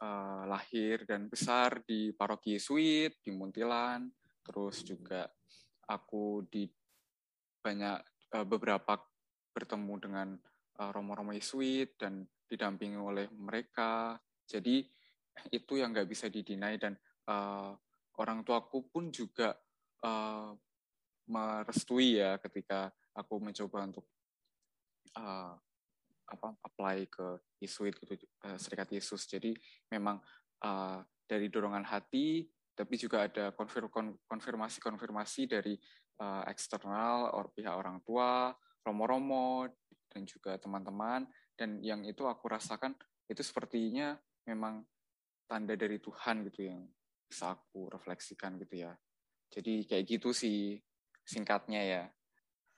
uh, 0.00 0.48
lahir 0.48 1.04
dan 1.04 1.28
besar 1.28 1.84
di 1.84 2.16
paroki 2.16 2.56
Yesuit 2.56 3.20
di 3.20 3.30
Muntilan. 3.36 4.08
Terus 4.40 4.80
juga 4.80 5.28
aku 5.84 6.48
di 6.48 6.64
banyak 7.60 7.98
uh, 8.32 8.46
beberapa 8.48 8.96
bertemu 9.52 9.94
dengan 10.00 10.28
uh, 10.80 10.90
romo-romo 10.94 11.36
Yesuit 11.36 12.00
dan 12.00 12.24
didampingi 12.48 12.96
oleh 12.96 13.28
mereka. 13.36 14.16
Jadi 14.48 14.80
itu 15.52 15.72
yang 15.76 15.92
nggak 15.92 16.08
bisa 16.08 16.32
didinai 16.32 16.80
dan 16.80 16.96
uh, 17.28 17.76
orang 18.18 18.42
tuaku 18.42 18.88
pun 18.88 19.12
juga 19.12 19.52
uh, 20.02 20.56
merestui 21.28 22.18
ya 22.18 22.40
ketika 22.40 22.88
aku 23.12 23.38
mencoba 23.38 23.84
untuk 23.84 24.06
uh, 25.16 25.54
apa 26.28 26.48
apply 26.60 27.08
ke 27.08 27.40
Yesuit 27.60 27.96
gitu 27.96 28.16
uh, 28.44 28.56
Serikat 28.60 28.88
Yesus. 28.92 29.24
Jadi 29.28 29.52
memang 29.92 30.20
uh, 30.64 31.00
dari 31.28 31.48
dorongan 31.48 31.84
hati 31.84 32.48
tapi 32.78 32.94
juga 32.94 33.26
ada 33.26 33.50
konfirmasi-konfirmasi 34.30 35.42
dari 35.50 35.74
uh, 36.22 36.46
eksternal 36.46 37.34
or 37.34 37.50
pihak 37.50 37.74
orang 37.74 37.98
tua, 38.06 38.54
romo-romo 38.86 39.66
dan 40.06 40.22
juga 40.22 40.54
teman-teman 40.62 41.26
dan 41.58 41.82
yang 41.82 42.06
itu 42.06 42.22
aku 42.22 42.46
rasakan 42.46 42.94
itu 43.26 43.42
sepertinya 43.42 44.14
memang 44.46 44.86
tanda 45.50 45.74
dari 45.74 45.98
Tuhan 45.98 46.46
gitu 46.48 46.70
yang 46.70 46.86
bisa 47.26 47.58
aku 47.58 47.90
refleksikan 47.90 48.56
gitu 48.62 48.86
ya. 48.88 48.92
Jadi 49.50 49.84
kayak 49.84 50.04
gitu 50.06 50.30
sih 50.30 50.78
singkatnya 51.28 51.82
ya 51.84 52.02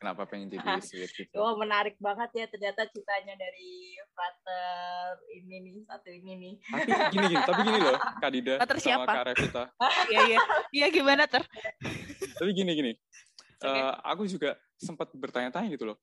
kenapa 0.01 0.25
pengen 0.25 0.49
jadi 0.49 0.81
sweet 0.81 1.13
gitu. 1.13 1.37
Oh 1.37 1.55
menarik 1.61 1.95
banget 2.01 2.33
ya 2.33 2.47
ternyata 2.49 2.89
ceritanya 2.89 3.37
dari 3.37 3.95
Frater 4.17 5.21
ini 5.37 5.57
nih 5.61 5.77
satu 5.85 6.09
ini 6.09 6.33
nih. 6.41 6.55
Tapi 6.65 6.89
gini 7.13 7.27
gini, 7.29 7.37
tapi 7.45 7.61
gini 7.69 7.79
loh 7.85 7.99
Kak 8.19 8.31
Dida 8.33 8.55
Frater 8.59 8.79
sama 8.81 8.87
siapa? 8.89 9.13
Kak 9.13 9.25
Revita. 9.29 9.65
Iya 10.11 10.21
iya, 10.27 10.39
iya 10.73 10.87
gimana 10.89 11.29
ter? 11.29 11.45
tapi 12.41 12.57
gini 12.57 12.73
gini, 12.73 12.93
okay. 13.61 13.69
uh, 13.69 13.93
eh, 13.93 13.95
aku 14.09 14.25
juga 14.25 14.57
sempat 14.81 15.13
bertanya-tanya 15.13 15.69
gitu 15.77 15.93
loh, 15.93 16.01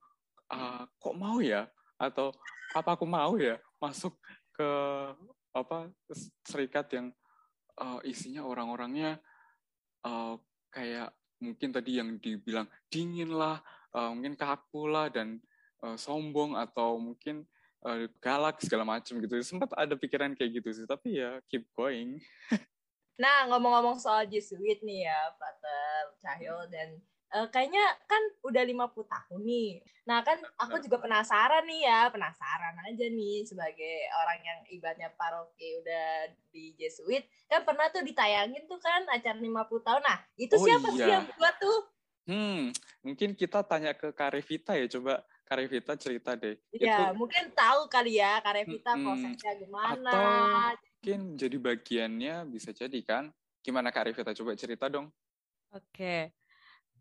uh, 0.54 0.86
kok 1.02 1.18
mau 1.18 1.42
ya 1.42 1.66
atau 1.98 2.30
apa 2.78 2.94
aku 2.94 3.10
mau 3.10 3.34
ya 3.42 3.58
masuk 3.82 4.14
ke 4.54 4.70
apa 5.58 5.90
serikat 6.46 6.86
yang 6.94 7.10
uh, 7.82 7.98
isinya 8.06 8.46
orang-orangnya 8.46 9.18
uh, 10.06 10.38
kayak 10.70 11.10
mungkin 11.38 11.70
tadi 11.74 12.02
yang 12.02 12.18
dibilang 12.18 12.66
dingin 12.90 13.34
lah, 13.34 13.62
uh, 13.94 14.14
mungkin 14.14 14.38
kaku 14.38 14.90
lah 14.90 15.10
dan 15.10 15.42
uh, 15.86 15.96
sombong 15.98 16.58
atau 16.58 16.98
mungkin 16.98 17.46
uh, 17.86 18.10
galak 18.22 18.62
segala 18.62 18.86
macam 18.86 19.22
gitu. 19.22 19.36
Sempat 19.42 19.74
ada 19.78 19.94
pikiran 19.94 20.34
kayak 20.34 20.62
gitu 20.62 20.70
sih, 20.84 20.86
tapi 20.90 21.22
ya 21.22 21.42
keep 21.50 21.66
going. 21.78 22.18
nah, 23.22 23.50
ngomong-ngomong 23.50 24.02
soal 24.02 24.26
Jesuit 24.26 24.82
nih 24.82 25.10
ya, 25.10 25.20
Pater 25.38 26.02
Cahyo 26.22 26.58
dan 26.70 26.98
uh, 27.34 27.48
kayaknya 27.52 27.84
kan 28.08 28.22
udah 28.46 28.64
50 28.64 29.08
tahun 29.08 29.42
nih. 29.44 29.72
Nah 30.08 30.24
kan 30.24 30.40
aku 30.60 30.80
juga 30.84 31.04
penasaran 31.04 31.64
nih 31.68 31.82
ya, 31.88 32.08
penasaran 32.08 32.76
aja 32.88 33.06
nih 33.12 33.44
sebagai 33.44 33.96
orang 34.24 34.40
yang 34.44 34.60
ibaratnya 34.72 35.10
paroki 35.20 35.80
udah 35.84 36.32
di 36.52 36.72
Jesuit, 36.80 37.28
kan 37.52 37.68
pernah 37.68 37.92
tuh 37.92 38.04
ditayangin 38.04 38.64
tuh 38.70 38.80
kan 38.80 39.04
acara 39.12 39.36
50 39.36 39.88
tahun. 39.88 40.02
Nah 40.04 40.18
itu 40.40 40.56
oh, 40.56 40.64
siapa 40.64 40.88
iya. 40.94 40.98
sih 40.98 41.10
yang 41.12 41.26
buat 41.36 41.56
tuh? 41.60 41.80
Hmm, 42.28 42.76
mungkin 43.08 43.40
kita 43.40 43.64
tanya 43.64 43.96
ke 43.96 44.12
Karevita 44.12 44.76
ya, 44.76 44.88
coba 44.92 45.24
Karevita 45.48 45.96
cerita 45.96 46.36
deh. 46.36 46.60
Iya, 46.76 47.16
mungkin 47.16 47.56
tahu 47.56 47.88
kali 47.88 48.20
ya 48.20 48.44
Karevita 48.44 49.00
hmm, 49.00 49.04
prosesnya 49.04 49.54
gimana. 49.56 50.12
Atau 50.12 50.24
mungkin 50.76 51.20
jadi 51.40 51.56
bagiannya 51.56 52.36
bisa 52.52 52.76
jadi 52.76 53.00
kan? 53.08 53.32
Gimana 53.64 53.96
Karevita 53.96 54.36
coba 54.36 54.60
cerita 54.60 54.92
dong? 54.92 55.08
Oke. 55.72 56.36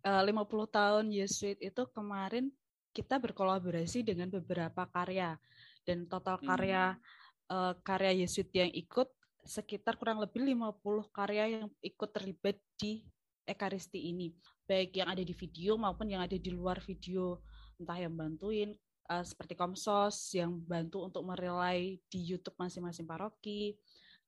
Eh, 0.06 0.10
uh, 0.14 0.22
50 0.22 0.70
tahun 0.70 1.04
Yesuit 1.10 1.58
itu 1.58 1.82
kemarin 1.90 2.54
kita 2.94 3.18
berkolaborasi 3.18 4.06
dengan 4.06 4.30
beberapa 4.30 4.86
karya. 4.86 5.34
Dan 5.82 6.06
total 6.06 6.38
karya 6.38 6.94
hmm. 6.94 7.02
uh, 7.50 7.74
karya 7.82 8.22
Yesuit 8.22 8.54
yang 8.54 8.70
ikut 8.70 9.10
sekitar 9.42 9.98
kurang 9.98 10.22
lebih 10.22 10.46
50 10.46 11.10
karya 11.10 11.44
yang 11.58 11.66
ikut 11.82 12.10
terlibat 12.14 12.54
di 12.78 13.02
Ekaristi 13.42 14.14
ini. 14.14 14.30
Baik 14.62 14.94
yang 14.94 15.10
ada 15.10 15.22
di 15.26 15.34
video 15.34 15.74
maupun 15.74 16.06
yang 16.06 16.22
ada 16.22 16.38
di 16.38 16.50
luar 16.54 16.78
video. 16.86 17.42
Entah 17.74 17.98
yang 17.98 18.14
bantuin 18.14 18.78
uh, 19.10 19.26
seperti 19.26 19.58
Komsos 19.58 20.30
yang 20.38 20.54
bantu 20.62 21.02
untuk 21.02 21.26
merelai 21.26 21.98
di 22.06 22.18
YouTube 22.22 22.54
masing-masing 22.62 23.10
paroki 23.10 23.74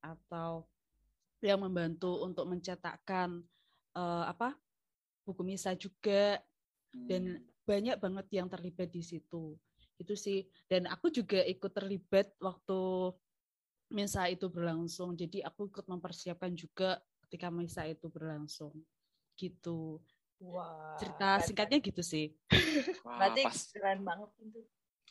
atau 0.03 0.67
yang 1.39 1.63
membantu 1.63 2.19
untuk 2.27 2.51
mencetakkan 2.51 3.39
uh, 3.95 4.27
apa 4.27 4.59
buku 5.29 5.45
misa 5.45 5.77
juga. 5.77 6.41
Dan 6.89 7.37
hmm. 7.37 7.65
banyak 7.69 7.97
banget 8.01 8.25
yang 8.33 8.49
terlibat 8.49 8.89
di 8.89 9.05
situ. 9.05 9.53
Itu 10.01 10.17
sih. 10.17 10.49
Dan 10.65 10.89
aku 10.89 11.13
juga 11.13 11.45
ikut 11.45 11.69
terlibat 11.69 12.33
waktu 12.41 13.13
misa 13.93 14.25
itu 14.25 14.49
berlangsung. 14.49 15.13
Jadi 15.13 15.45
aku 15.45 15.69
ikut 15.69 15.85
mempersiapkan 15.85 16.49
juga 16.57 16.97
ketika 17.29 17.53
misa 17.53 17.85
itu 17.85 18.09
berlangsung. 18.09 18.73
Gitu. 19.37 20.01
Wah, 20.39 20.95
cerita 20.97 21.43
singkatnya 21.43 21.77
gitu 21.83 21.99
sih. 21.99 22.31
Wah, 23.05 23.19
berarti 23.19 23.43
pas, 23.43 23.59
keren 23.75 24.01
banget 24.01 24.29
itu. 24.39 24.59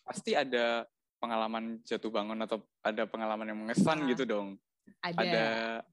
Pasti 0.02 0.32
ada 0.32 0.88
pengalaman 1.20 1.84
jatuh 1.84 2.08
bangun 2.08 2.38
atau 2.42 2.64
ada 2.80 3.04
pengalaman 3.04 3.46
yang 3.52 3.60
mengesan 3.60 4.02
nah, 4.02 4.08
gitu 4.08 4.24
dong. 4.24 4.56
Ada. 5.04 5.20
Ada, 5.20 5.46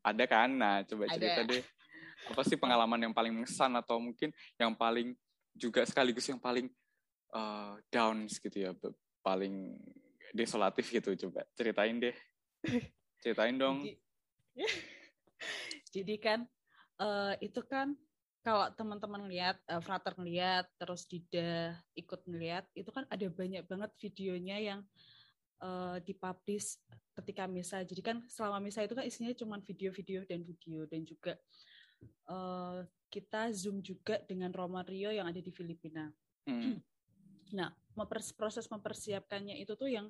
ada 0.08 0.24
kan? 0.24 0.50
Nah 0.55 0.75
coba 0.88 1.03
ada. 1.12 1.13
cerita 1.20 1.41
deh 1.44 1.63
apa 2.25 2.41
sih 2.46 2.58
pengalaman 2.58 3.10
yang 3.10 3.13
paling 3.13 3.34
mengesan 3.34 3.74
atau 3.77 4.01
mungkin 4.01 4.34
yang 4.58 4.74
paling 4.74 5.13
juga 5.55 5.86
sekaligus 5.88 6.27
yang 6.27 6.41
paling 6.41 6.67
uh, 7.32 7.77
down 7.94 8.27
gitu 8.27 8.58
ya 8.58 8.72
paling 9.24 9.77
desolatif 10.36 10.91
gitu? 10.91 11.15
Coba 11.27 11.48
ceritain 11.55 11.96
deh. 11.98 12.15
Ceritain 13.24 13.55
dong. 13.58 13.82
Jadi, 13.82 13.98
jadi 15.96 16.15
kan 16.22 16.39
uh, 17.01 17.34
itu 17.41 17.62
kan 17.65 17.98
kalau 18.46 18.70
teman-teman 18.77 19.25
lihat 19.25 19.58
uh, 19.65 19.82
frater 19.82 20.13
ngeliat 20.13 20.70
terus 20.77 21.10
Dida 21.10 21.74
ikut 21.98 22.22
ngeliat 22.29 22.70
itu 22.77 22.94
kan 22.94 23.10
ada 23.10 23.25
banyak 23.25 23.65
banget 23.65 23.89
videonya 23.98 24.62
yang 24.62 24.79
uh, 25.65 25.98
dipublish 26.05 26.77
ketika 27.17 27.50
misa. 27.50 27.82
Jadi 27.82 28.01
kan 28.05 28.17
selama 28.29 28.62
misa 28.62 28.86
itu 28.86 28.94
kan 28.94 29.08
isinya 29.08 29.34
cuma 29.34 29.58
video-video 29.58 30.22
dan 30.29 30.46
video 30.46 30.86
dan 30.86 31.01
juga 31.01 31.34
uh, 31.34 31.75
kita 33.09 33.47
zoom 33.55 33.79
juga 33.79 34.19
dengan 34.27 34.51
Romario 34.51 35.07
yang 35.13 35.29
ada 35.29 35.39
di 35.39 35.51
Filipina. 35.53 36.12
Hmm. 36.47 36.79
Nah, 37.53 37.69
mempers 37.93 38.33
proses 38.33 38.65
mempersiapkannya 38.74 39.62
itu 39.62 39.77
tuh 39.77 39.85
yang 39.85 40.09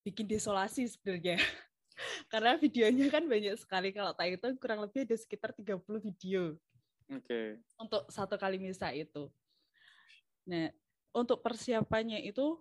bikin 0.00 0.24
desolasi 0.24 0.88
sebenarnya. 0.88 1.36
Karena 2.32 2.56
videonya 2.56 3.12
kan 3.12 3.28
banyak 3.28 3.52
sekali 3.60 3.92
kalau 3.92 4.16
tak 4.16 4.40
itu 4.40 4.48
kurang 4.56 4.80
lebih 4.80 5.04
ada 5.04 5.12
sekitar 5.12 5.52
30 5.52 5.76
video. 6.00 6.56
Oke. 7.12 7.20
Okay. 7.28 7.46
Untuk 7.76 8.08
satu 8.08 8.40
kali 8.40 8.56
misa 8.56 8.88
itu. 8.96 9.28
Nah, 10.48 10.72
untuk 11.12 11.44
persiapannya 11.44 12.24
itu 12.24 12.56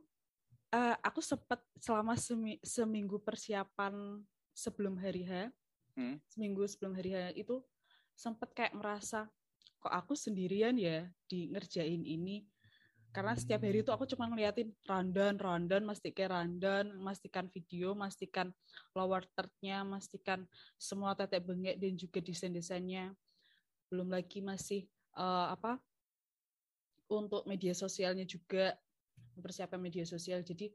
eh, 0.76 0.96
aku 1.00 1.24
sempat 1.24 1.64
selama 1.80 2.20
semi- 2.20 2.60
seminggu 2.60 3.24
persiapan 3.24 4.20
sebelum 4.52 5.00
hari 5.00 5.24
H, 5.24 5.48
Hmm. 5.92 6.20
seminggu 6.32 6.64
sebelum 6.68 6.96
hari 6.96 7.12
H 7.12 7.36
itu 7.36 7.60
sempat 8.22 8.54
kayak 8.54 8.78
merasa 8.78 9.26
kok 9.82 9.90
aku 9.90 10.14
sendirian 10.14 10.78
ya 10.78 11.10
di 11.26 11.50
ngerjain 11.50 12.06
ini. 12.06 12.46
Karena 13.12 13.36
setiap 13.36 13.68
hari 13.68 13.84
itu 13.84 13.92
aku 13.92 14.08
cuma 14.08 14.30
ngeliatin 14.30 14.72
rundown, 14.88 15.36
rundown, 15.36 15.84
mastikan 15.84 16.32
rundown, 16.32 16.96
mastikan 16.96 17.52
video, 17.52 17.92
mastikan 17.92 18.56
lower 18.96 19.28
third-nya, 19.36 19.84
mastikan 19.84 20.48
semua 20.80 21.12
tetek 21.12 21.44
bengek 21.44 21.76
dan 21.76 21.98
juga 22.00 22.24
desain-desainnya. 22.24 23.12
Belum 23.92 24.08
lagi 24.08 24.40
masih 24.40 24.88
eh, 25.18 25.48
apa 25.52 25.76
untuk 27.12 27.44
media 27.44 27.76
sosialnya 27.76 28.24
juga 28.24 28.80
mempersiapkan 29.36 29.82
media 29.82 30.08
sosial. 30.08 30.40
Jadi 30.40 30.72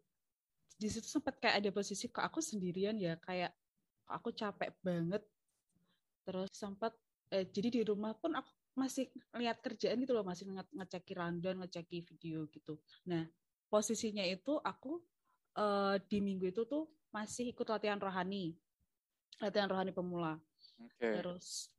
di 0.77 0.89
situ 0.93 1.09
sempat 1.09 1.41
kayak 1.41 1.65
ada 1.65 1.71
posisi 1.73 2.13
kok 2.13 2.21
aku 2.21 2.45
sendirian 2.45 3.01
ya 3.01 3.17
kayak 3.17 3.57
aku 4.13 4.29
capek 4.37 4.77
banget. 4.85 5.25
Terus 6.29 6.53
sempat 6.53 6.93
eh, 7.33 7.47
jadi 7.49 7.69
di 7.69 7.83
rumah 7.87 8.15
pun 8.15 8.35
aku 8.37 8.51
masih 8.77 9.09
lihat 9.41 9.65
kerjaan 9.65 9.97
gitu 10.05 10.13
loh, 10.13 10.27
masih 10.27 10.53
nge 10.53 10.65
ngeceki 10.69 11.13
rundown, 11.17 11.57
ngeceki 11.65 11.99
video 12.05 12.45
gitu. 12.53 12.77
Nah, 13.09 13.25
posisinya 13.73 14.23
itu 14.23 14.61
aku 14.61 15.01
eh, 15.57 15.97
di 16.07 16.19
minggu 16.21 16.53
itu 16.53 16.69
tuh 16.69 16.85
masih 17.11 17.51
ikut 17.57 17.67
latihan 17.67 17.97
rohani. 17.97 18.53
Latihan 19.41 19.69
rohani 19.69 19.97
pemula. 19.97 20.37
Oke. 20.81 21.09
Terus 21.09 21.73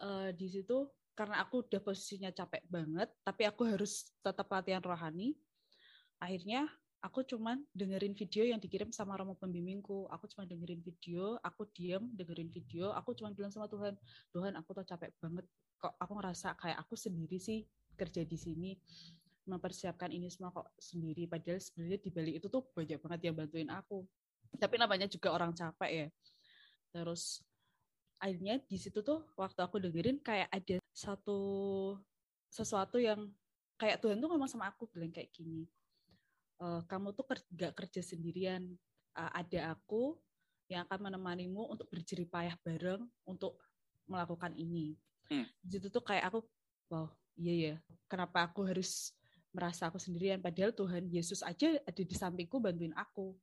eh, 0.00 0.30
di 0.32 0.48
situ 0.48 0.88
karena 1.12 1.42
aku 1.42 1.66
udah 1.66 1.82
posisinya 1.82 2.30
capek 2.30 2.62
banget, 2.70 3.10
tapi 3.26 3.42
aku 3.42 3.66
harus 3.66 4.06
tetap 4.22 4.46
latihan 4.48 4.80
rohani. 4.80 5.34
Akhirnya 6.22 6.66
aku 6.98 7.22
cuman 7.22 7.62
dengerin 7.70 8.14
video 8.14 8.42
yang 8.42 8.58
dikirim 8.58 8.90
sama 8.90 9.14
romo 9.14 9.38
pembimbingku. 9.38 10.10
Aku 10.10 10.26
cuma 10.30 10.44
dengerin 10.44 10.82
video, 10.82 11.38
aku 11.46 11.70
diam 11.70 12.10
dengerin 12.14 12.50
video, 12.50 12.90
aku 12.94 13.14
cuma 13.14 13.30
bilang 13.30 13.54
sama 13.54 13.70
Tuhan, 13.70 13.94
Tuhan 14.34 14.52
aku 14.58 14.70
tuh 14.74 14.86
capek 14.86 15.14
banget. 15.22 15.46
Kok 15.78 15.94
aku 15.94 16.12
ngerasa 16.18 16.58
kayak 16.58 16.78
aku 16.82 16.94
sendiri 16.98 17.38
sih 17.38 17.62
kerja 17.94 18.26
di 18.26 18.38
sini 18.38 18.70
mempersiapkan 19.46 20.10
ini 20.10 20.26
semua 20.28 20.50
kok 20.50 20.74
sendiri. 20.76 21.30
Padahal 21.30 21.62
sebenarnya 21.62 21.98
di 22.02 22.10
balik 22.10 22.34
itu 22.42 22.46
tuh 22.50 22.66
banyak 22.74 22.98
banget 22.98 23.20
yang 23.30 23.34
bantuin 23.38 23.70
aku. 23.70 24.02
Tapi 24.58 24.74
namanya 24.76 25.06
juga 25.06 25.32
orang 25.32 25.54
capek 25.54 25.90
ya. 25.90 26.06
Terus 26.90 27.40
akhirnya 28.18 28.58
di 28.66 28.76
situ 28.76 28.98
tuh 29.06 29.22
waktu 29.38 29.60
aku 29.62 29.78
dengerin 29.78 30.18
kayak 30.18 30.50
ada 30.50 30.82
satu 30.90 31.38
sesuatu 32.50 32.98
yang 32.98 33.30
kayak 33.78 34.02
Tuhan 34.02 34.18
tuh 34.18 34.26
ngomong 34.26 34.50
sama 34.50 34.66
aku 34.66 34.90
bilang 34.90 35.14
kayak 35.14 35.30
gini 35.30 35.62
"Eh, 36.58 36.80
kamu 36.86 37.14
tuh 37.14 37.24
ker- 37.24 37.48
nggak 37.54 37.72
kerja 37.74 38.00
sendirian. 38.02 38.62
Eh, 39.14 39.30
ada 39.34 39.72
aku 39.72 40.18
yang 40.68 40.84
akan 40.84 41.08
menemanimu 41.08 41.64
untuk 41.64 41.88
berjerih 41.88 42.28
payah 42.28 42.54
bareng 42.60 43.08
untuk 43.24 43.56
melakukan 44.04 44.52
ini. 44.54 44.98
Hmm. 45.28 45.44
di 45.60 45.76
situ 45.76 45.92
tuh 45.92 46.00
kayak 46.00 46.32
aku 46.32 46.40
wow 46.88 47.04
iya 47.36 47.52
ya. 47.52 47.74
Kenapa 48.08 48.48
aku 48.48 48.64
harus 48.64 49.12
merasa 49.52 49.92
aku 49.92 50.00
sendirian? 50.00 50.40
Padahal 50.40 50.72
Tuhan 50.72 51.04
Yesus 51.04 51.44
aja 51.44 51.76
ada 51.84 52.00
di 52.00 52.16
sampingku 52.16 52.56
bantuin 52.56 52.96
aku. 52.96 53.36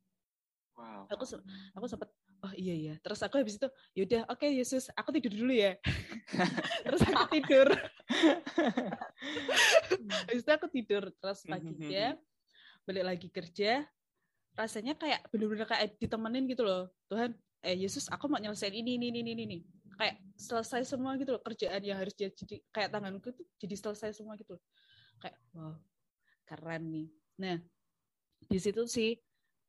Wow. 0.73 1.05
aku 1.07 1.23
se- 1.29 1.45
aku 1.77 1.85
sempat 1.85 2.09
oh 2.41 2.53
iya 2.57 2.73
ya. 2.73 2.93
Terus 3.05 3.21
aku 3.21 3.37
habis 3.37 3.61
itu 3.61 3.69
yaudah 3.93 4.25
oke 4.27 4.49
Yesus 4.49 4.89
aku 4.97 5.13
tidur 5.13 5.37
dulu 5.37 5.53
ya. 5.53 5.77
Terus 6.89 7.01
aku 7.05 7.23
tidur. 7.37 7.69
Habis 10.25 10.41
itu 10.41 10.51
aku 10.51 10.67
tidur 10.69 11.03
terus 11.17 11.39
paginya 11.45 12.17
balik 12.85 13.03
lagi 13.03 13.27
kerja 13.33 13.83
rasanya 14.55 14.95
kayak 14.95 15.25
bener-bener 15.33 15.67
kayak 15.67 15.99
ditemenin 15.99 16.47
gitu 16.47 16.63
loh 16.63 16.87
Tuhan 17.11 17.35
eh 17.65 17.75
Yesus 17.75 18.07
aku 18.07 18.29
mau 18.29 18.39
nyelesain 18.39 18.71
ini 18.71 18.95
ini 18.95 19.11
ini 19.11 19.19
ini 19.25 19.43
ini 19.43 19.57
kayak 19.97 20.15
selesai 20.37 20.85
semua 20.85 21.17
gitu 21.19 21.35
loh 21.35 21.41
kerjaan 21.43 21.81
yang 21.83 21.97
harus 21.99 22.13
jadi 22.15 22.31
jadi- 22.31 22.63
kayak 22.71 22.93
tanganku 22.93 23.33
tuh 23.33 23.43
jadi 23.59 23.75
selesai 23.75 24.15
semua 24.15 24.37
gitu 24.39 24.55
loh. 24.55 24.63
kayak 25.19 25.35
wow 25.57 25.75
keren 26.45 26.83
nih 26.93 27.07
nah 27.35 27.57
di 28.45 28.59
situ 28.61 28.85
sih 28.85 29.17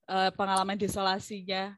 eh, 0.06 0.30
pengalaman 0.36 0.76
desolasinya 0.78 1.74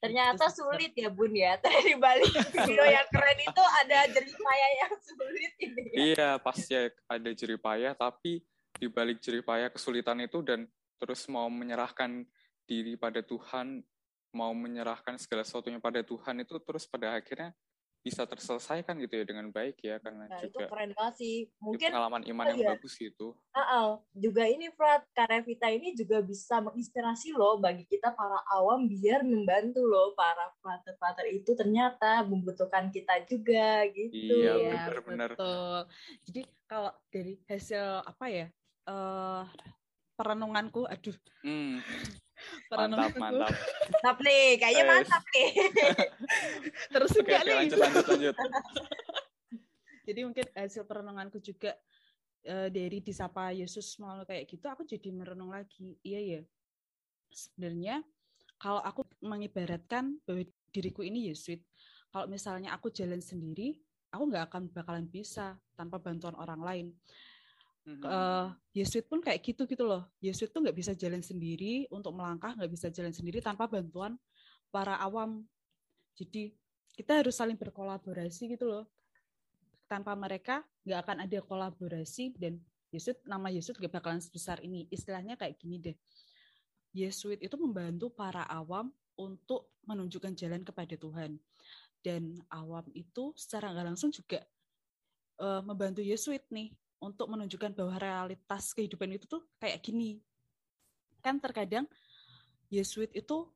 Ternyata 0.00 0.48
sulit 0.48 0.96
ya 0.96 1.12
Bun 1.12 1.32
ya. 1.36 1.56
Ternyata 1.62 1.84
di 1.84 1.94
balik 2.00 2.32
video 2.56 2.84
yang 2.88 3.04
keren 3.12 3.36
itu 3.36 3.62
ada 3.84 3.98
jerih 4.08 4.36
payah 4.40 4.70
yang 4.80 4.94
sulit 5.04 5.52
ini. 5.60 5.82
Iya, 6.16 6.30
pasti 6.40 6.72
ada 7.04 7.30
jerih 7.36 7.60
payah, 7.60 7.92
tapi 7.92 8.40
di 8.78 8.86
balik 8.86 9.18
jerih 9.18 9.42
payah 9.42 9.68
kesulitan 9.74 10.22
itu 10.22 10.38
dan 10.40 10.64
terus 10.98 11.26
mau 11.26 11.50
menyerahkan 11.50 12.26
diri 12.68 12.94
pada 12.94 13.20
Tuhan, 13.22 13.82
mau 14.34 14.52
menyerahkan 14.54 15.18
segala 15.18 15.42
sesuatunya 15.42 15.82
pada 15.82 16.02
Tuhan 16.06 16.42
itu 16.42 16.56
terus 16.62 16.86
pada 16.86 17.16
akhirnya 17.18 17.54
bisa 17.98 18.22
terselesaikan 18.24 18.94
gitu 19.02 19.20
ya 19.20 19.24
dengan 19.26 19.50
baik 19.50 19.82
ya 19.82 19.98
karena 19.98 20.30
Nah, 20.30 20.38
itu 20.40 20.54
juga 20.54 20.70
keren 20.70 20.94
banget 20.94 21.14
sih. 21.18 21.34
itu 21.50 21.60
Mungkin 21.60 21.90
pengalaman 21.90 22.22
iman 22.30 22.44
oh 22.46 22.50
yang 22.54 22.60
iya. 22.62 22.70
bagus 22.78 22.94
gitu. 22.94 23.34
uh 23.52 23.98
juga 24.14 24.46
ini 24.46 24.70
Frat, 24.72 25.02
Karevita 25.12 25.66
ini 25.68 25.92
juga 25.98 26.22
bisa 26.22 26.62
menginspirasi 26.62 27.34
loh 27.34 27.58
bagi 27.58 27.84
kita 27.84 28.14
para 28.14 28.38
awam 28.54 28.86
biar 28.86 29.26
membantu 29.26 29.82
loh 29.82 30.14
para 30.14 30.48
frater-frater 30.62 31.26
itu 31.34 31.50
ternyata 31.58 32.22
membutuhkan 32.22 32.88
kita 32.94 33.26
juga 33.26 33.84
gitu. 33.90 34.34
Iya, 34.46 34.52
Iya, 34.56 34.72
benar-benar. 34.88 35.30
betul. 35.34 35.78
Jadi 36.30 36.40
kalau 36.70 36.90
dari 37.10 37.34
hasil 37.50 37.84
apa 38.06 38.26
ya? 38.30 38.46
Eh 38.88 39.44
perenunganku, 40.18 40.82
aduh, 40.88 41.14
Hmm, 41.46 41.78
mantap, 42.74 43.14
perenunganku 43.14 43.18
mantap. 43.22 43.52
Mantap 43.54 44.16
nih, 44.24 44.44
kayaknya 44.58 44.82
Yes. 44.82 44.90
mantap 44.90 45.24
nih. 45.30 45.48
terus 46.94 47.10
enggak 47.14 47.40
oke, 47.42 47.46
nih. 47.46 47.54
lanjut, 47.54 47.78
lanjut, 47.78 48.06
lanjut. 48.08 48.36
Jadi 50.08 50.20
mungkin 50.24 50.46
hasil 50.56 50.82
perenunganku 50.88 51.38
juga 51.44 51.76
eh, 52.42 52.68
dari 52.72 52.98
disapa 53.04 53.52
Yesus 53.52 53.94
melalui 54.00 54.24
kayak 54.24 54.48
gitu, 54.48 54.66
aku 54.66 54.82
jadi 54.88 55.12
merenung 55.12 55.52
lagi. 55.52 56.00
Iya 56.00 56.20
ya. 56.24 56.40
Sebenarnya 57.28 58.00
kalau 58.56 58.80
aku 58.80 59.04
mengibaratkan 59.20 60.16
bahwa 60.24 60.48
diriku 60.72 61.04
ini 61.04 61.28
Yesuit, 61.28 61.60
kalau 62.08 62.24
misalnya 62.24 62.72
aku 62.72 62.88
jalan 62.88 63.20
sendiri, 63.20 63.76
aku 64.08 64.32
nggak 64.32 64.48
akan 64.48 64.72
bakalan 64.72 65.06
bisa 65.06 65.60
tanpa 65.76 66.00
bantuan 66.00 66.34
orang 66.40 66.60
lain. 66.64 66.86
Mhm. 67.88 68.04
eh 68.04 68.48
Yesuit 68.76 69.08
pun 69.08 69.18
kayak 69.24 69.40
gitu 69.40 69.64
gitu 69.64 69.82
loh. 69.88 70.04
Yesuit 70.20 70.52
tuh 70.52 70.60
nggak 70.60 70.76
bisa 70.76 70.92
jalan 70.92 71.24
sendiri 71.24 71.88
untuk 71.88 72.12
melangkah, 72.12 72.52
nggak 72.52 72.70
bisa 72.70 72.92
jalan 72.92 73.10
sendiri 73.10 73.40
tanpa 73.40 73.64
bantuan 73.64 74.20
para 74.68 75.00
awam. 75.00 75.42
Jadi 76.14 76.52
kita 76.92 77.24
harus 77.24 77.34
saling 77.34 77.56
berkolaborasi 77.56 78.54
gitu 78.54 78.68
loh. 78.68 78.84
Tanpa 79.88 80.12
mereka 80.12 80.62
nggak 80.84 81.00
akan 81.00 81.16
ada 81.24 81.38
kolaborasi 81.40 82.36
dan 82.36 82.60
Yesuit 82.88 83.20
nama 83.28 83.52
Yesuit 83.52 83.76
gak 83.76 84.00
bakalan 84.00 84.20
sebesar 84.20 84.64
ini. 84.64 84.88
Istilahnya 84.88 85.36
kayak 85.36 85.60
gini 85.60 85.76
deh. 85.76 85.96
Yesuit 86.96 87.40
itu 87.44 87.56
membantu 87.60 88.08
para 88.08 88.48
awam 88.48 88.88
untuk 89.20 89.76
menunjukkan 89.84 90.32
jalan 90.32 90.64
kepada 90.64 90.96
Tuhan. 90.96 91.36
Dan 92.00 92.40
awam 92.48 92.88
itu 92.96 93.36
secara 93.36 93.74
nggak 93.74 93.86
langsung 93.92 94.08
juga 94.08 94.40
eh, 95.40 95.62
membantu 95.66 96.00
Yesuit 96.00 96.48
nih 96.48 96.72
untuk 96.98 97.30
menunjukkan 97.30 97.74
bahwa 97.74 97.96
realitas 97.98 98.74
kehidupan 98.74 99.14
itu 99.14 99.26
tuh 99.26 99.42
kayak 99.62 99.82
gini. 99.82 100.18
Kan 101.22 101.38
terkadang 101.38 101.86
Yesuit 102.68 103.08
itu 103.16 103.48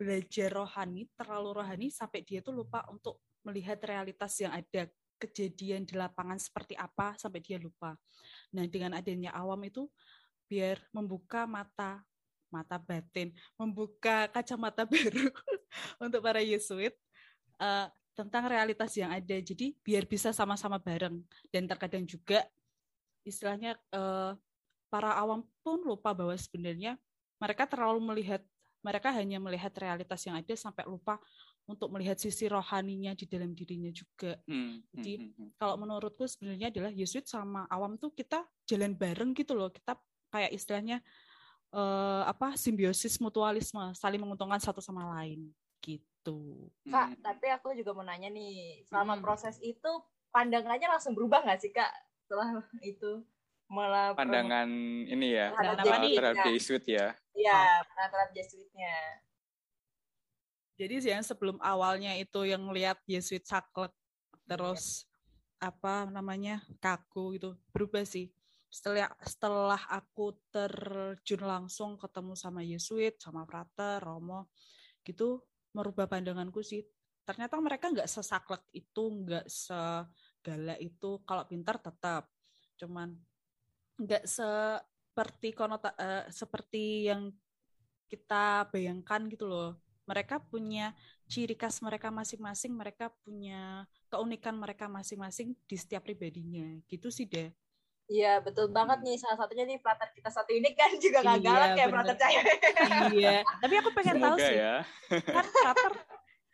belajar 0.00 0.52
rohani, 0.52 1.08
terlalu 1.16 1.60
rohani 1.60 1.88
sampai 1.92 2.24
dia 2.24 2.40
tuh 2.40 2.56
lupa 2.56 2.84
untuk 2.88 3.20
melihat 3.44 3.76
realitas 3.84 4.32
yang 4.40 4.52
ada, 4.56 4.88
kejadian 5.16 5.88
di 5.88 5.96
lapangan 5.96 6.36
seperti 6.36 6.76
apa 6.76 7.16
sampai 7.16 7.40
dia 7.40 7.56
lupa. 7.56 7.96
Nah, 8.52 8.68
dengan 8.68 8.96
adanya 8.96 9.32
awam 9.32 9.64
itu 9.64 9.88
biar 10.48 10.80
membuka 10.92 11.48
mata 11.48 12.04
mata 12.46 12.78
batin, 12.78 13.34
membuka 13.58 14.30
kacamata 14.30 14.86
baru 14.90 15.28
untuk 15.98 16.20
para 16.22 16.40
Yesuit 16.40 16.94
eh, 17.58 17.86
tentang 18.16 18.48
realitas 18.48 18.96
yang 18.96 19.12
ada. 19.12 19.36
Jadi 19.36 19.76
biar 19.84 20.08
bisa 20.08 20.32
sama-sama 20.32 20.80
bareng 20.80 21.20
dan 21.52 21.68
terkadang 21.68 22.08
juga 22.08 22.48
istilahnya 23.22 23.76
eh, 23.92 24.32
para 24.88 25.12
awam 25.20 25.44
pun 25.60 25.84
lupa 25.84 26.16
bahwa 26.16 26.32
sebenarnya 26.34 26.96
mereka 27.36 27.68
terlalu 27.68 28.00
melihat 28.00 28.40
mereka 28.80 29.10
hanya 29.12 29.42
melihat 29.42 29.74
realitas 29.76 30.22
yang 30.24 30.38
ada 30.38 30.54
sampai 30.54 30.86
lupa 30.86 31.18
untuk 31.66 31.90
melihat 31.90 32.14
sisi 32.14 32.46
rohaninya 32.46 33.18
di 33.18 33.26
dalam 33.26 33.50
dirinya 33.50 33.90
juga. 33.90 34.38
Hmm, 34.46 34.78
hmm, 34.78 34.86
Jadi, 34.94 35.12
hmm, 35.18 35.30
hmm. 35.34 35.48
Kalau 35.58 35.74
menurutku 35.74 36.22
sebenarnya 36.30 36.70
adalah 36.70 36.94
Yesuit 36.94 37.26
sama 37.26 37.66
awam 37.66 37.98
tuh 37.98 38.14
kita 38.14 38.46
jalan 38.62 38.94
bareng 38.94 39.34
gitu 39.34 39.58
loh. 39.58 39.74
Kita 39.74 39.98
kayak 40.30 40.54
istilahnya 40.54 41.02
eh, 41.74 42.22
apa 42.24 42.54
simbiosis 42.54 43.18
mutualisme, 43.18 43.90
saling 43.98 44.22
menguntungkan 44.22 44.62
satu 44.62 44.78
sama 44.78 45.02
lain 45.18 45.50
gitu. 45.82 46.15
Kak, 46.86 47.08
Hmm. 47.12 47.22
tapi 47.22 47.46
aku 47.50 47.74
juga 47.74 47.90
mau 47.94 48.06
nanya 48.06 48.30
nih, 48.30 48.86
selama 48.86 49.18
Hmm. 49.18 49.22
proses 49.22 49.58
itu 49.58 49.90
pandangannya 50.30 50.86
langsung 50.86 51.14
berubah 51.14 51.42
nggak 51.42 51.60
sih 51.60 51.70
Kak 51.74 51.90
setelah 52.24 52.62
itu? 52.82 53.22
malah 53.66 54.14
Pandangan 54.14 54.70
ini 55.10 55.34
ya 55.34 55.50
Terhadap 55.50 55.82
Jesuit, 55.82 56.14
terhadap 56.14 56.38
ya. 56.38 56.46
Jesuit 56.54 56.84
ya. 56.86 57.06
Iya, 57.34 57.60
terhadap 57.82 58.28
Jesuitnya. 58.30 58.96
Jadi 60.76 60.94
yang 61.02 61.24
sebelum 61.26 61.56
awalnya 61.58 62.14
itu 62.14 62.46
yang 62.46 62.68
lihat 62.70 63.00
Yesuit 63.10 63.42
saklek 63.42 63.90
terus 64.46 65.08
apa 65.58 66.06
namanya 66.06 66.62
kaku 66.78 67.34
gitu 67.34 67.58
berubah 67.74 68.06
sih. 68.06 68.30
Setelah 68.70 69.10
setelah 69.24 69.82
aku 69.88 70.36
terjun 70.52 71.42
langsung 71.42 71.96
ketemu 71.98 72.38
sama 72.38 72.60
Yesuit, 72.62 73.18
sama 73.18 73.48
Frater, 73.48 74.04
Romo, 74.04 74.52
gitu 75.02 75.42
merubah 75.76 76.08
pandanganku 76.08 76.64
sih. 76.64 76.80
Ternyata 77.28 77.60
mereka 77.60 77.92
nggak 77.92 78.08
sesaklek 78.08 78.64
itu, 78.72 79.04
nggak 79.12 79.44
segalak 79.44 80.78
itu. 80.80 81.10
Kalau 81.28 81.44
pintar 81.44 81.76
tetap, 81.76 82.32
cuman 82.80 83.12
nggak 84.00 84.24
seperti 84.24 85.52
konota 85.52 85.92
eh, 86.00 86.24
seperti 86.32 87.12
yang 87.12 87.28
kita 88.08 88.70
bayangkan 88.72 89.28
gitu 89.28 89.44
loh 89.50 89.76
mereka 90.06 90.38
punya 90.38 90.94
ciri 91.26 91.58
khas 91.58 91.82
mereka 91.82 92.14
masing-masing, 92.14 92.72
mereka 92.72 93.10
punya 93.26 93.84
keunikan 94.06 94.54
mereka 94.54 94.86
masing-masing 94.86 95.58
di 95.66 95.76
setiap 95.76 96.06
pribadinya. 96.06 96.78
Gitu 96.86 97.10
sih 97.10 97.26
deh. 97.26 97.50
Iya, 98.06 98.38
betul 98.38 98.70
banget 98.70 99.02
nih. 99.02 99.18
Salah 99.18 99.34
satunya 99.34 99.66
nih 99.66 99.82
Prater 99.82 100.14
kita 100.14 100.30
satu 100.30 100.54
ini 100.54 100.70
kan 100.78 100.94
juga 101.04 101.18
Iya, 101.22 101.30
gak 101.34 101.40
galak 101.42 101.70
ya 101.74 101.86
bener. 101.90 101.90
Prater 101.90 102.16
Cahaya. 102.16 102.42
iya, 103.10 103.36
tapi 103.58 103.74
aku 103.82 103.90
pengen 103.90 104.14
tahu 104.22 104.36
Semoga 104.38 104.46
sih, 104.46 104.56
ya. 104.62 104.74
kan 105.10 105.44
Frater, 105.50 105.92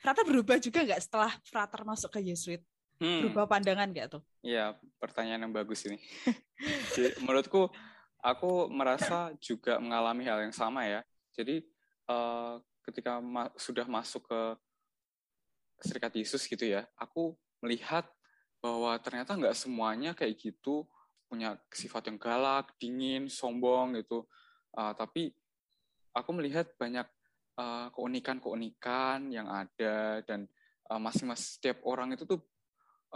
Frater 0.00 0.24
berubah 0.24 0.56
juga 0.58 0.78
nggak 0.80 1.00
setelah 1.04 1.32
Frater 1.44 1.80
masuk 1.84 2.10
ke 2.10 2.20
Yesuit? 2.24 2.62
Hmm. 2.96 3.20
Berubah 3.28 3.44
pandangan 3.44 3.88
nggak 3.92 4.08
tuh? 4.16 4.22
Iya, 4.40 4.74
pertanyaan 4.96 5.44
yang 5.46 5.54
bagus 5.54 5.84
ini. 5.84 6.00
Jadi, 6.96 7.20
menurutku, 7.20 7.68
aku 8.24 8.72
merasa 8.72 9.36
juga 9.38 9.76
mengalami 9.76 10.24
hal 10.24 10.40
yang 10.48 10.54
sama 10.56 10.88
ya. 10.88 11.04
Jadi 11.36 11.60
eh, 12.08 12.54
ketika 12.88 13.20
ma- 13.20 13.52
sudah 13.60 13.84
masuk 13.84 14.24
ke 14.24 14.40
Serikat 15.82 16.14
Yesus 16.14 16.46
gitu 16.46 16.62
ya, 16.64 16.86
aku 16.94 17.34
melihat 17.60 18.06
bahwa 18.62 18.94
ternyata 19.02 19.34
nggak 19.34 19.58
semuanya 19.58 20.14
kayak 20.14 20.38
gitu 20.38 20.86
punya 21.32 21.56
sifat 21.72 22.12
yang 22.12 22.20
galak, 22.20 22.76
dingin, 22.76 23.32
sombong 23.32 23.96
gitu. 23.96 24.28
Eh, 24.76 24.92
tapi 24.92 25.32
aku 26.12 26.30
melihat 26.36 26.76
banyak 26.76 27.08
eh, 27.56 27.86
keunikan-keunikan 27.96 29.32
yang 29.32 29.48
ada 29.48 30.20
dan 30.28 30.44
eh, 30.92 31.00
masing-masing 31.00 31.48
setiap 31.56 31.80
orang 31.88 32.12
itu 32.12 32.28
tuh 32.28 32.44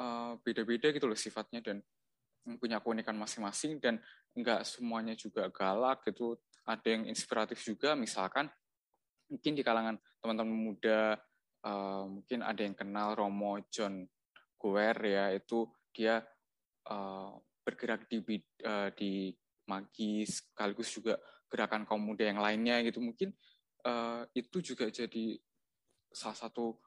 eh, 0.01 0.33
beda-beda 0.41 0.89
gitu 0.97 1.05
loh 1.05 1.19
sifatnya 1.21 1.61
dan 1.61 1.85
punya 2.57 2.81
keunikan 2.81 3.19
masing-masing 3.21 3.83
dan 3.85 4.01
nggak 4.33 4.65
semuanya 4.65 5.13
juga 5.13 5.53
galak 5.53 6.01
gitu. 6.09 6.41
Ada 6.65 6.99
yang 6.99 7.05
inspiratif 7.07 7.61
juga, 7.61 7.93
misalkan 7.93 8.49
mungkin 9.29 9.53
di 9.55 9.63
kalangan 9.63 10.01
teman-teman 10.25 10.57
muda 10.57 11.21
eh, 11.61 12.05
mungkin 12.09 12.41
ada 12.41 12.61
yang 12.65 12.73
kenal 12.73 13.13
Romo 13.13 13.61
John 13.69 14.09
Guer 14.57 14.97
ya 15.05 15.37
itu 15.37 15.69
dia 15.93 16.25
eh, 16.89 17.33
bergerak 17.67 18.07
di 18.07 18.23
eh, 18.63 18.91
di 18.95 19.35
magis 19.67 20.47
sekaligus 20.47 20.95
juga 20.95 21.19
gerakan 21.51 21.83
kaum 21.83 21.99
muda 21.99 22.23
yang 22.23 22.39
lainnya 22.39 22.87
gitu. 22.87 23.03
Mungkin 23.03 23.35
eh, 23.83 24.23
itu 24.39 24.63
juga 24.63 24.87
jadi 24.87 25.35
salah 26.15 26.39
satu 26.39 26.79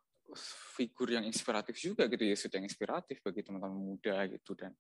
figur 0.78 1.10
yang 1.12 1.26
inspiratif 1.26 1.76
juga 1.76 2.06
gitu 2.06 2.24
ya 2.24 2.38
yang 2.38 2.66
inspiratif 2.66 3.20
bagi 3.20 3.44
teman-teman 3.44 3.76
muda 3.76 4.24
gitu. 4.32 4.56
Dan 4.56 4.72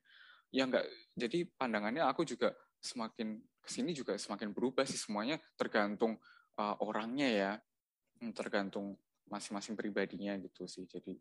ya 0.50 0.66
enggak 0.66 0.88
jadi 1.14 1.46
pandangannya 1.60 2.08
aku 2.08 2.24
juga 2.24 2.56
semakin 2.80 3.38
ke 3.60 3.70
sini 3.70 3.92
juga 3.92 4.16
semakin 4.16 4.56
berubah 4.56 4.88
sih 4.88 4.98
semuanya 4.98 5.36
tergantung 5.60 6.16
uh, 6.56 6.76
orangnya 6.80 7.28
ya. 7.28 7.52
Hmm, 8.20 8.36
tergantung 8.36 9.00
masing-masing 9.30 9.78
pribadinya 9.78 10.36
gitu 10.42 10.66
sih. 10.66 10.84
Jadi 10.90 11.16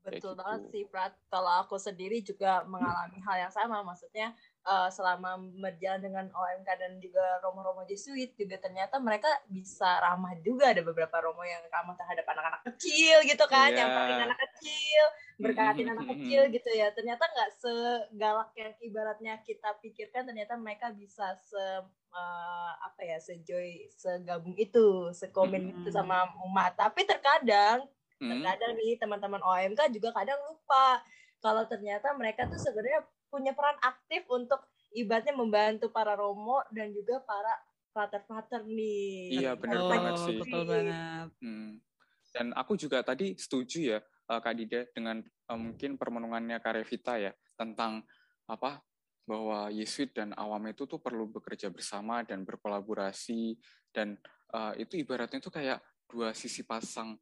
Betul 0.00 0.32
gitu. 0.32 0.40
banget 0.40 0.60
sih, 0.72 0.82
Prat. 0.88 1.12
Kalau 1.28 1.60
aku 1.60 1.76
sendiri 1.76 2.24
juga 2.24 2.64
mengalami 2.64 3.20
hal 3.20 3.48
yang 3.48 3.52
sama. 3.52 3.84
Maksudnya 3.84 4.32
eh, 4.64 4.88
selama 4.88 5.36
berjalan 5.60 6.00
dengan 6.00 6.26
OMK 6.32 6.68
dan 6.80 6.92
juga 6.96 7.20
romo-romo 7.44 7.84
Jesuit 7.84 8.32
juga 8.32 8.56
ternyata 8.56 8.96
mereka 8.96 9.28
bisa 9.52 10.00
ramah 10.00 10.32
juga. 10.40 10.72
Ada 10.72 10.80
beberapa 10.80 11.12
romo 11.20 11.44
yang 11.44 11.60
ramah 11.68 11.92
terhadap 12.00 12.24
anak-anak 12.24 12.62
kecil 12.72 13.20
gitu 13.28 13.44
kan, 13.44 13.68
Iya. 13.72 13.76
nyamperin 13.84 14.20
anak 14.24 14.38
kecil, 14.40 15.04
berkatin 15.36 15.88
anak 15.92 16.06
kecil 16.16 16.40
gitu 16.48 16.70
ya. 16.72 16.88
Ternyata 16.96 17.22
nggak 17.28 17.50
segalak 17.60 18.50
yang 18.56 18.72
ibaratnya 18.80 19.34
kita 19.44 19.76
pikirkan. 19.84 20.24
Ternyata 20.24 20.56
mereka 20.56 20.88
bisa 20.96 21.36
se 21.36 21.64
eh, 22.10 22.72
apa 22.80 23.00
ya 23.04 23.20
sejoy 23.20 23.84
segabung 23.92 24.56
itu, 24.56 25.12
sekomen 25.12 25.76
itu 25.76 25.92
sama 25.92 26.24
umat. 26.48 26.72
Tapi 26.72 27.04
terkadang 27.04 27.84
terkadang 28.28 28.72
nih 28.76 29.00
teman-teman 29.00 29.40
OMK 29.40 29.80
juga 29.96 30.12
kadang 30.12 30.36
lupa 30.44 31.00
kalau 31.40 31.64
ternyata 31.64 32.12
mereka 32.12 32.44
tuh 32.44 32.60
sebenarnya 32.60 33.00
punya 33.32 33.56
peran 33.56 33.78
aktif 33.80 34.28
untuk 34.28 34.60
ibaratnya 34.92 35.32
membantu 35.32 35.88
para 35.88 36.18
romo 36.18 36.60
dan 36.74 36.92
juga 36.92 37.22
para 37.24 37.54
frater-frater 37.90 38.66
nih. 38.66 39.40
Iya, 39.42 39.58
bener 39.58 39.80
Oh, 39.82 39.88
banget 39.90 40.14
sih. 40.26 40.38
Betul 40.38 40.62
banget. 40.66 41.30
Hmm. 41.42 41.78
Dan 42.30 42.46
aku 42.54 42.78
juga 42.78 43.02
tadi 43.02 43.34
setuju 43.34 43.96
ya, 43.96 43.98
eh, 44.02 44.40
Kak 44.42 44.54
Dida, 44.54 44.86
dengan 44.94 45.22
eh, 45.24 45.58
mungkin 45.58 45.98
permenungannya 45.98 46.62
Kak 46.62 46.78
Revita 46.78 47.18
ya, 47.18 47.34
tentang 47.58 48.06
apa 48.46 48.82
bahwa 49.26 49.70
Yesuit 49.70 50.10
dan 50.10 50.34
awam 50.34 50.66
itu 50.70 50.86
tuh 50.86 50.98
perlu 50.98 51.30
bekerja 51.30 51.70
bersama 51.70 52.22
dan 52.22 52.46
berkolaborasi, 52.46 53.58
dan 53.90 54.18
eh, 54.54 54.72
itu 54.86 54.98
ibaratnya 55.02 55.42
tuh 55.42 55.54
kayak 55.54 55.82
dua 56.06 56.34
sisi 56.34 56.62
pasang, 56.66 57.18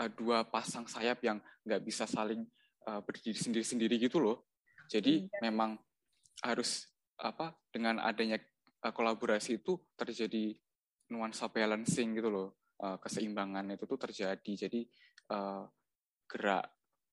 eh, 0.00 0.10
dua 0.12 0.44
pasang 0.46 0.84
sayap 0.84 1.22
yang 1.24 1.38
nggak 1.64 1.82
bisa 1.82 2.04
saling 2.04 2.44
eh, 2.86 3.00
berdiri 3.00 3.38
sendiri-sendiri 3.38 3.96
gitu 4.00 4.20
loh. 4.20 4.50
Jadi 4.86 5.26
memang 5.42 5.74
harus 6.44 6.86
apa 7.18 7.56
dengan 7.72 7.98
adanya 8.04 8.36
eh, 8.36 8.92
kolaborasi 8.92 9.64
itu 9.64 9.80
terjadi 9.96 10.52
nuansa 11.10 11.48
balancing 11.48 12.16
gitu 12.16 12.28
loh. 12.28 12.48
Eh, 12.76 12.96
keseimbangan 13.00 13.72
itu 13.72 13.84
tuh 13.88 13.98
terjadi. 13.98 14.52
Jadi 14.68 14.80
eh, 15.32 15.64
gerak 16.26 16.66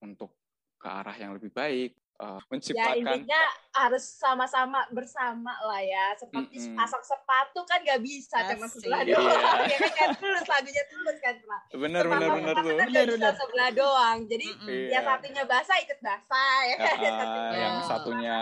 untuk 0.04 0.44
ke 0.76 0.88
arah 0.92 1.16
yang 1.16 1.32
lebih 1.40 1.56
baik 1.56 2.03
eh, 2.16 2.26
Ya 2.30 2.46
menciptakan 2.48 2.96
intinya 2.96 3.42
harus 3.74 4.04
sama-sama 4.06 4.86
bersama 4.90 5.54
lah 5.62 5.80
ya. 5.80 6.14
Seperti 6.14 6.62
Mm-mm. 6.62 6.76
pasang 6.76 7.02
sepatu 7.02 7.60
kan 7.64 7.80
nggak 7.80 8.00
bisa 8.00 8.38
cuma 8.50 8.66
sebelah 8.66 9.02
Iya. 9.02 9.16
doang. 9.16 9.60
ya 9.72 9.78
kan 9.80 9.92
kan 9.94 10.10
tulus 10.16 10.46
lagunya 10.46 10.84
tulus 10.88 11.18
kan 11.20 11.36
benar 11.74 12.06
benar 12.06 12.30
Sepatu 12.30 12.38
benar 12.38 12.54
sepatu 12.54 12.64
tuh 12.64 12.76
kan 12.76 12.88
Benar, 12.88 13.08
benar. 13.10 13.34
sebelah 13.36 13.70
doang. 13.72 14.18
Jadi 14.26 14.48
Mm-mm. 14.48 14.70
Iya. 14.70 14.88
yang 14.92 15.04
satunya 15.04 15.44
basah 15.44 15.78
ikut 15.80 16.00
basah 16.00 16.58
ya 16.64 16.76
kan. 16.78 16.96
Ah, 16.96 17.02
Satunya 17.24 17.58
yang 17.60 17.76
satunya 17.84 18.38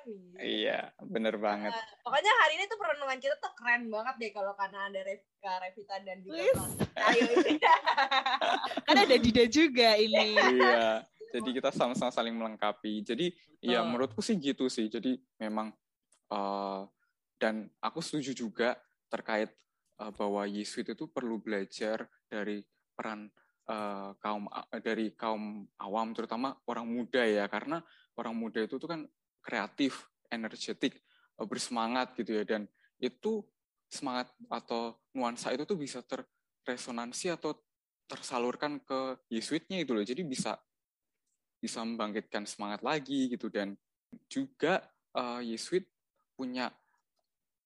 nih. 0.00 0.32
iya 0.40 0.78
benar 0.98 1.36
banget 1.36 1.72
Eh, 1.72 1.84
pokoknya 2.00 2.32
hari 2.38 2.52
ini 2.54 2.64
tuh 2.64 2.76
perenungan 2.76 3.16
kita 3.16 3.36
tuh 3.36 3.52
keren 3.52 3.88
banget 3.88 4.14
deh 4.16 4.30
kalau 4.30 4.52
karena 4.52 4.86
ada 4.86 5.00
Revka, 5.02 5.52
Revita 5.58 5.96
dan 6.00 6.18
juga. 6.20 6.40
Ayo 7.00 7.24
ini. 7.34 7.56
Kan 8.86 8.96
ada 8.98 9.16
Dida 9.16 9.44
juga 9.46 9.96
ini. 9.96 10.36
iya 10.36 11.04
jadi 11.30 11.50
kita 11.62 11.70
sama-sama 11.70 12.10
saling 12.10 12.34
melengkapi. 12.34 13.06
Jadi 13.06 13.30
ya 13.62 13.80
Betul. 13.80 13.88
menurutku 13.88 14.20
sih 14.20 14.36
gitu 14.36 14.66
sih. 14.66 14.90
Jadi 14.90 15.14
memang 15.38 15.70
eh, 16.30 16.82
dan 17.38 17.70
aku 17.78 18.02
setuju 18.02 18.34
juga 18.34 18.76
terkait 19.06 19.54
eh, 20.02 20.12
bahwa 20.12 20.44
Yesuit 20.50 20.90
itu 20.90 21.06
perlu 21.06 21.38
belajar 21.38 22.10
dari 22.26 22.66
peran 22.92 23.30
eh, 23.70 24.10
kaum 24.18 24.50
dari 24.82 25.14
kaum 25.14 25.64
awam 25.78 26.10
terutama 26.12 26.58
orang 26.66 26.86
muda 26.90 27.22
ya. 27.22 27.46
Karena 27.46 27.78
orang 28.18 28.34
muda 28.34 28.60
itu 28.60 28.76
tuh 28.76 28.90
kan 28.90 29.00
kreatif 29.40 30.10
energetik 30.28 30.98
eh, 31.38 31.46
bersemangat 31.46 32.18
gitu 32.18 32.42
ya. 32.42 32.44
Dan 32.44 32.66
itu 32.98 33.46
semangat 33.90 34.30
atau 34.46 34.98
nuansa 35.14 35.50
itu 35.50 35.66
tuh 35.66 35.78
bisa 35.78 36.02
terresonansi 36.02 37.34
atau 37.34 37.54
tersalurkan 38.10 38.82
ke 38.82 39.18
Yesuitnya 39.30 39.82
itu 39.82 39.94
loh. 39.94 40.02
Jadi 40.02 40.26
bisa 40.26 40.58
bisa 41.60 41.84
membangkitkan 41.84 42.48
semangat 42.48 42.80
lagi 42.80 43.30
gitu. 43.30 43.52
Dan 43.52 43.76
juga 44.26 44.80
eh, 45.14 45.54
Yesuit 45.54 45.86
punya 46.34 46.72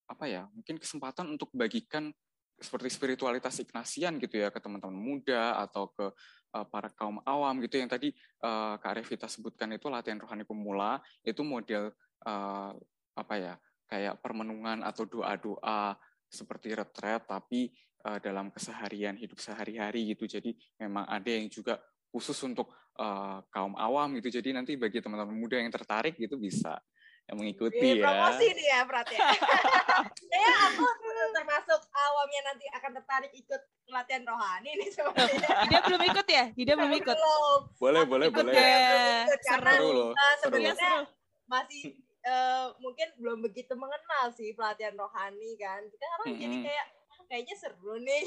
apa 0.04 0.28
ya 0.28 0.44
mungkin 0.52 0.76
kesempatan 0.76 1.33
untuk 1.33 1.48
bagikan 1.57 2.12
seperti 2.61 2.92
spiritualitas 2.92 3.59
Ignasian 3.59 4.20
gitu 4.20 4.38
ya 4.38 4.52
ke 4.52 4.61
teman-teman 4.61 4.94
muda 4.94 5.59
atau 5.62 5.90
ke 5.94 6.11
eh, 6.54 6.66
para 6.68 6.90
kaum 6.92 7.22
awam 7.24 7.62
gitu. 7.62 7.78
Yang 7.78 7.90
tadi 7.96 8.09
eh, 8.18 8.74
Kak 8.78 8.94
Revita 8.98 9.26
sebutkan 9.30 9.70
itu 9.74 9.87
latihan 9.88 10.20
rohani 10.20 10.44
pemula 10.44 10.98
itu 11.22 11.40
model 11.46 11.94
eh, 12.26 12.72
apa 13.14 13.35
ya 13.38 13.54
kayak 13.87 14.18
permenungan 14.18 14.83
atau 14.83 15.07
doa-doa 15.07 15.94
seperti 16.26 16.74
retret 16.74 17.22
tapi 17.30 17.70
eh, 18.07 18.18
dalam 18.18 18.50
keseharian 18.50 19.14
hidup 19.18 19.38
sehari-hari 19.38 20.14
gitu. 20.14 20.26
Jadi 20.26 20.54
memang 20.83 21.07
ada 21.07 21.30
yang 21.30 21.46
juga 21.46 21.78
khusus 22.14 22.38
untuk 22.46 22.70
eh, 22.94 23.38
kaum 23.48 23.74
awam 23.74 24.14
gitu 24.16 24.28
jadi 24.33 24.54
nanti 24.54 24.74
bagi 24.74 24.98
teman-teman 24.98 25.35
muda 25.35 25.59
yang 25.59 25.68
tertarik 25.68 26.14
gitu 26.14 26.37
bisa 26.37 26.78
yang 27.24 27.40
mengikuti 27.40 27.80
Iya, 27.80 27.94
ya. 27.96 28.04
promosi 28.04 28.46
nih 28.52 28.66
ya 28.68 28.80
Prat 28.85 29.09
ya. 29.09 29.16
Kayaknya 30.28 30.52
aku 30.68 30.85
termasuk 31.33 31.80
awamnya 31.88 32.40
nanti 32.44 32.64
akan 32.68 32.90
tertarik 32.94 33.33
ikut 33.33 33.61
pelatihan 33.88 34.22
rohani 34.24 34.70
nih 34.76 34.88
sebenarnya. 34.92 35.48
Dia 35.72 35.80
belum 35.83 36.02
ikut 36.04 36.26
ya? 36.28 36.44
Dia 36.52 36.74
belum 36.76 36.92
ikut. 36.94 37.16
Belum. 37.16 37.61
Boleh, 37.80 38.00
Aku 38.04 38.11
boleh, 38.12 38.26
ikut 38.28 38.44
boleh. 38.44 38.52
ya, 38.52 38.76
ikut, 39.24 39.40
karena 39.40 39.70
Seru 39.72 39.88
loh, 39.88 40.11
uh, 40.12 40.20
seru. 40.37 40.37
sebenarnya 40.44 40.76
Seru. 40.76 41.02
masih 41.44 41.83
eh, 42.24 42.66
mungkin 42.76 43.09
belum 43.16 43.38
begitu 43.40 43.72
mengenal 43.72 44.24
sih 44.30 44.52
pelatihan 44.52 44.92
rohani 44.92 45.57
kan. 45.57 45.80
Kita 45.80 46.04
orang 46.20 46.28
jadi 46.35 46.44
Mm-mm. 46.50 46.64
kayak 46.64 46.87
"Ah, 47.09 47.22
kayaknya 47.24 47.54
seru 47.57 47.94
nih. 47.98 48.22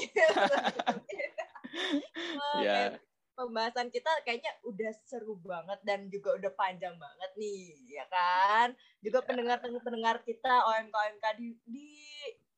Wah, 2.34 2.58
Ya. 2.58 2.74
kayak 2.74 2.92
pembahasan 3.38 3.94
kita 3.94 4.10
kayaknya 4.26 4.50
udah 4.66 4.90
seru 5.06 5.38
banget 5.38 5.78
dan 5.86 6.10
juga 6.10 6.34
udah 6.34 6.50
panjang 6.58 6.98
banget 6.98 7.30
nih, 7.38 7.78
ya 7.86 8.04
kan? 8.10 8.74
Juga 8.98 9.22
pendengar-pendengar 9.22 10.26
kita 10.26 10.66
OMK-OMK 10.66 11.24
di, 11.38 11.54
di 11.62 11.90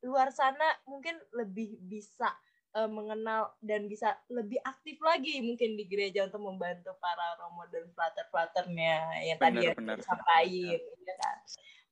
luar 0.00 0.32
sana 0.32 0.64
mungkin 0.88 1.20
lebih 1.36 1.76
bisa 1.84 2.32
eh, 2.72 2.88
mengenal 2.88 3.52
dan 3.60 3.84
bisa 3.84 4.16
lebih 4.32 4.56
aktif 4.64 4.96
lagi 5.04 5.44
mungkin 5.44 5.76
di 5.76 5.84
gereja 5.84 6.24
untuk 6.24 6.40
membantu 6.40 6.96
para 6.96 7.36
romo 7.36 7.68
dan 7.68 7.84
frater-fraternya 7.92 9.20
yang 9.28 9.36
tadi 9.36 9.68
yang 9.68 9.76
disampaikan, 9.76 10.80
ya 11.04 11.14
kan? 11.20 11.38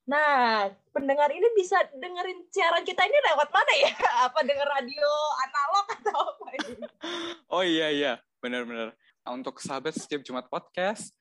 Nah, 0.09 0.73
pendengar 0.89 1.29
ini 1.29 1.45
bisa 1.53 1.77
dengerin 1.93 2.49
siaran 2.49 2.81
kita 2.81 3.05
ini 3.05 3.17
lewat 3.29 3.53
mana 3.53 3.73
ya? 3.77 3.93
Apa 4.25 4.41
denger 4.41 4.65
radio 4.65 5.09
analog 5.45 5.85
atau 6.01 6.19
apa 6.33 6.49
ini? 6.57 6.73
Oh 7.53 7.65
iya 7.65 7.89
iya, 7.89 8.13
benar-benar. 8.39 8.95
Nah, 9.23 9.31
untuk 9.31 9.59
sahabat 9.59 9.93
setiap 9.93 10.23
Jumat 10.23 10.47
podcast, 10.47 11.11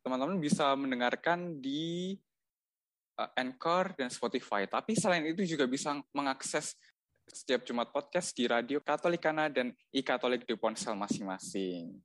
teman-teman 0.00 0.36
bisa 0.36 0.72
mendengarkan 0.74 1.60
di 1.60 2.16
uh, 3.16 3.30
Anchor 3.36 3.94
dan 3.96 4.08
Spotify. 4.08 4.66
Tapi 4.66 4.92
selain 4.92 5.24
itu 5.24 5.44
juga 5.44 5.64
bisa 5.64 5.94
mengakses 6.12 6.76
setiap 7.24 7.64
Jumat 7.64 7.88
podcast 7.88 8.36
di 8.36 8.44
Radio 8.44 8.84
Katolikana 8.84 9.48
dan 9.48 9.72
i-Katolik 9.88 10.44
di 10.44 10.56
ponsel 10.60 10.92
masing-masing. 10.92 11.96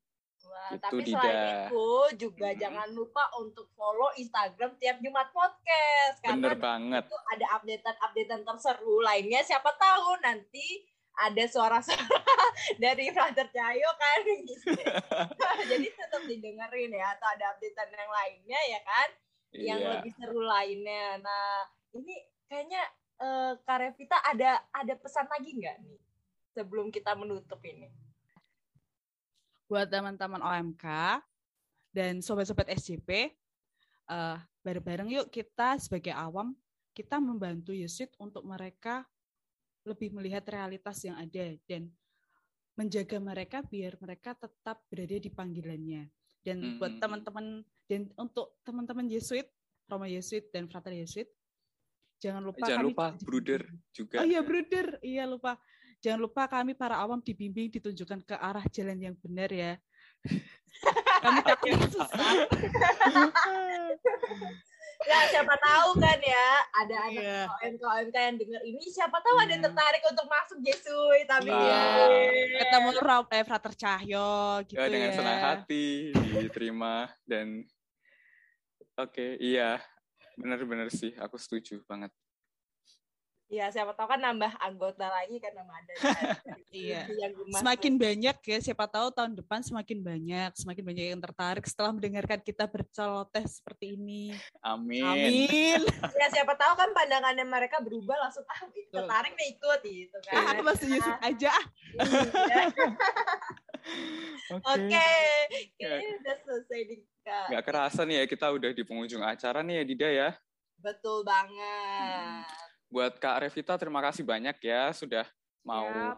Wah, 0.48 0.72
Gitu, 0.72 0.80
tapi 0.80 1.02
Dida. 1.04 1.20
selain 1.20 1.44
itu 1.68 1.88
juga 2.16 2.48
Mhm. 2.52 2.58
jangan 2.58 2.88
lupa 2.96 3.24
untuk 3.36 3.68
follow 3.76 4.16
Instagram 4.16 4.80
tiap 4.80 4.98
Jumat 5.04 5.28
podcast 5.30 6.16
karena 6.24 6.36
Bener 6.40 6.56
banget. 6.56 7.04
situ 7.04 7.20
ada 7.36 7.46
updatean-updatean 7.60 8.42
terseru 8.48 8.96
lainnya. 9.04 9.42
Siapa 9.44 9.76
tahu 9.76 10.24
nanti 10.24 10.88
ada 11.20 11.44
suara-suara 11.46 12.08
dari 12.84 13.12
Brother 13.12 13.48
Cahyo 13.52 13.92
kan 13.96 14.20
gitu. 14.24 14.72
Jadi 15.72 15.88
tetap 15.92 16.22
didengerin 16.24 16.92
ya 16.92 17.16
atau 17.16 17.28
ada 17.28 17.56
updatean 17.56 17.90
yang 17.92 18.12
lainnya 18.12 18.60
ya 18.72 18.80
kan 18.84 19.10
yang 19.50 19.80
Iya. 19.82 19.90
lebih 19.98 20.12
seru 20.16 20.42
lainnya. 20.46 21.20
Nah, 21.20 21.66
ini 21.98 22.16
kayaknya 22.46 22.82
eh, 23.20 23.52
Kak 23.60 23.78
Revita 23.82 24.18
ada 24.24 24.64
ada 24.72 24.94
pesan 24.96 25.28
lagi 25.28 25.58
nggak 25.58 25.78
nih 25.84 26.00
sebelum 26.54 26.90
kita 26.90 27.14
menutup 27.14 27.60
ini? 27.66 27.90
buat 29.70 29.86
teman-teman 29.86 30.42
OMK 30.42 30.86
dan 31.94 32.26
sobat-sobat 32.26 32.74
SJP, 32.74 33.30
eh, 34.10 34.38
bareng-bareng 34.66 35.14
yuk 35.14 35.30
kita 35.30 35.78
sebagai 35.78 36.10
awam, 36.10 36.58
kita 36.98 37.22
membantu 37.22 37.70
Yesus 37.70 38.10
untuk 38.18 38.42
mereka 38.50 39.06
lebih 39.90 40.14
melihat 40.14 40.46
realitas 40.46 41.02
yang 41.02 41.18
ada 41.18 41.58
dan 41.66 41.90
menjaga 42.78 43.18
mereka 43.20 43.60
biar 43.66 43.98
mereka 44.00 44.38
tetap 44.38 44.80
berada 44.88 45.18
di 45.20 45.28
panggilannya. 45.28 46.08
Dan 46.40 46.80
buat 46.80 46.96
Mhm. 46.96 47.02
teman-teman 47.04 47.46
dan 47.90 48.02
untuk 48.16 48.56
teman-teman 48.64 49.10
Yesuit, 49.10 49.50
Roma 49.90 50.08
Yesuit 50.08 50.48
dan 50.54 50.72
Frater 50.72 50.96
Yesuit, 50.96 51.28
jangan 52.24 52.46
lupa 52.46 52.64
Jangan 52.64 52.80
kami 52.80 52.88
lupa 52.94 53.06
bruder 53.20 53.62
juga. 53.92 54.24
Oh 54.24 54.28
iya 54.30 54.40
bruder, 54.40 54.88
iya 55.04 55.28
lupa. 55.28 55.60
Jangan 56.00 56.20
lupa 56.24 56.48
kami 56.48 56.72
para 56.78 56.96
awam 56.96 57.20
dibimbing, 57.20 57.68
ditunjukkan 57.76 58.24
ke 58.24 58.36
arah 58.40 58.64
jalan 58.72 59.04
yang 59.04 59.16
benar 59.20 59.52
ya. 59.52 59.76
kami 61.26 61.44
takut 61.44 61.76
sesat. 61.92 62.48
Nah, 65.00 65.24
siapa 65.32 65.56
tahu 65.56 65.96
kan 65.96 66.20
ya, 66.20 66.48
ada 66.76 66.96
anak 67.08 67.24
Iya. 67.24 67.42
OMK 67.48 67.82
OMK 67.82 68.16
yang 68.20 68.36
denger 68.36 68.62
ini, 68.68 68.84
siapa 68.84 69.16
tahu 69.24 69.36
ada 69.40 69.48
yang 69.48 69.64
Iya. 69.64 69.72
tertarik 69.72 70.04
untuk 70.04 70.28
masuk 70.28 70.58
Jesuit, 70.60 71.24
tapi 71.24 71.48
Iya. 71.48 71.84
Iya. 72.12 72.60
Ketemu 72.68 72.90
Rob, 73.00 73.26
eh, 73.32 73.44
Frater 73.48 73.74
Cahyo 73.74 74.32
gitu 74.68 74.76
Ya, 74.76 74.92
dengan 74.92 75.10
ya. 75.10 75.16
senang 75.16 75.40
hati 75.40 76.12
diterima 76.12 77.08
dan 77.24 77.64
oke 78.96 79.40
iya 79.40 79.80
benar-benar 80.36 80.92
sih 80.92 81.16
aku 81.16 81.40
setuju 81.40 81.80
banget 81.88 82.12
Ya, 83.50 83.66
siapa 83.74 83.98
tahu 83.98 84.06
kan 84.14 84.22
nambah 84.22 84.62
anggota 84.62 85.10
lagi 85.10 85.42
kan 85.42 85.50
nama 85.58 85.74
ada 85.74 85.94
Iya. 86.70 87.10
yang. 87.10 87.34
Semakin 87.50 87.98
banyak 87.98 88.38
ya, 88.46 88.58
siapa 88.62 88.86
tahu 88.86 89.10
tahun 89.10 89.34
depan 89.42 89.66
semakin 89.66 90.06
banyak, 90.06 90.54
semakin 90.54 90.84
banyak 90.86 91.06
yang 91.18 91.18
tertarik 91.18 91.66
setelah 91.66 91.98
mendengarkan 91.98 92.46
kita 92.46 92.70
berceloteh 92.70 93.42
seperti 93.50 93.98
ini. 93.98 94.38
amin, 94.62 95.02
Amin. 95.02 95.82
ya 96.22 96.28
siapa 96.30 96.54
tahu 96.54 96.78
kan 96.78 96.94
pandangannya 96.94 97.42
mereka 97.42 97.82
berubah 97.82 98.22
langsung 98.22 98.46
ah 98.46 98.62
tertarik 98.70 99.34
nih 99.34 99.58
ikut 99.58 99.80
gitu 99.82 100.18
kan. 100.30 100.34
Ah, 100.38 100.62
masih 100.62 100.88
Yesus 100.94 101.18
aja. 101.18 101.50
ah. 101.50 101.66
Iya. 101.98 102.64
oke 104.62 104.78
Oke, 104.78 105.10
kayaknya 105.82 106.10
udah 106.22 106.36
selesai 106.46 106.80
nih 106.86 107.00
Kak. 107.26 107.46
nggak 107.50 107.64
kerasa 107.66 108.02
nih 108.06 108.16
ya 108.22 108.26
kita 108.30 108.46
udah 108.50 108.70
di 108.74 108.84
penghujung 108.86 109.26
acara 109.26 109.66
nih 109.66 109.82
ya 109.82 109.84
Dida 109.90 110.10
ya 110.10 110.30
Betul 110.80 111.28
banget. 111.28 112.69
Buat 112.90 113.22
Kak 113.22 113.46
Revita 113.46 113.78
terima 113.78 114.02
kasih 114.02 114.26
banyak 114.26 114.58
ya 114.60 114.92
sudah 114.92 115.26
mau 115.62 115.88
Siap. 115.90 116.18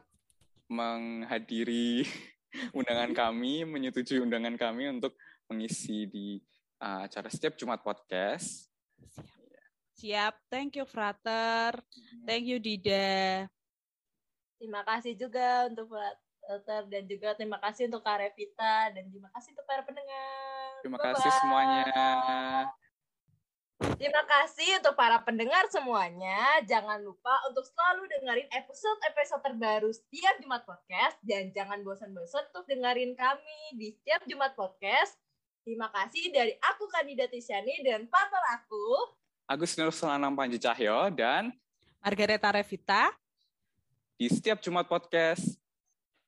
menghadiri 0.72 2.08
undangan 2.78 3.12
kami 3.12 3.68
menyetujui 3.68 4.24
undangan 4.24 4.56
kami 4.56 4.92
untuk 4.92 5.14
mengisi 5.52 6.08
di 6.08 6.40
uh, 6.80 7.06
acara 7.06 7.28
setiap 7.28 7.60
Jumat 7.60 7.84
podcast 7.84 8.72
Siap. 10.02 10.34
Thank 10.50 10.82
you 10.82 10.86
Frater. 10.90 11.78
Thank 12.26 12.50
you 12.50 12.58
Dida. 12.58 13.46
Terima 14.58 14.82
kasih 14.82 15.14
juga 15.14 15.70
untuk 15.70 15.94
Walter 15.94 16.90
dan 16.90 17.04
juga 17.06 17.38
terima 17.38 17.62
kasih 17.62 17.86
untuk 17.86 18.02
Kak 18.02 18.18
Revita 18.18 18.90
dan 18.98 19.06
terima 19.14 19.30
kasih 19.38 19.54
untuk 19.54 19.66
para 19.70 19.86
pendengar. 19.86 20.82
terima 20.82 20.98
Bye-bye. 20.98 21.14
kasih 21.14 21.32
semuanya 21.38 21.86
Terima 23.82 24.22
kasih 24.30 24.78
untuk 24.78 24.94
para 24.94 25.18
pendengar 25.26 25.66
semuanya. 25.74 26.62
Jangan 26.70 27.02
lupa 27.02 27.34
untuk 27.50 27.66
selalu 27.66 28.06
dengerin 28.14 28.50
episode-episode 28.54 29.42
terbaru 29.42 29.90
setiap 29.90 30.38
Jumat 30.38 30.62
Podcast. 30.70 31.18
Dan 31.26 31.50
jangan 31.50 31.82
bosan-bosan 31.82 32.46
untuk 32.54 32.70
dengerin 32.70 33.18
kami 33.18 33.60
di 33.74 33.90
setiap 33.98 34.22
Jumat 34.30 34.54
Podcast. 34.54 35.18
Terima 35.66 35.90
kasih 35.90 36.30
dari 36.30 36.54
aku 36.62 36.86
kandidat 36.90 37.34
Tisyani 37.34 37.82
dan 37.82 38.06
partner 38.06 38.44
aku. 38.62 38.86
Agus 39.50 39.74
Nur 39.78 39.90
Selanam 39.90 40.38
Panji 40.38 40.62
Cahyo 40.62 41.10
dan 41.10 41.50
Margareta 42.02 42.54
Revita. 42.54 43.14
di 44.22 44.30
setiap 44.30 44.62
Jumat 44.62 44.86
podcast 44.86 45.58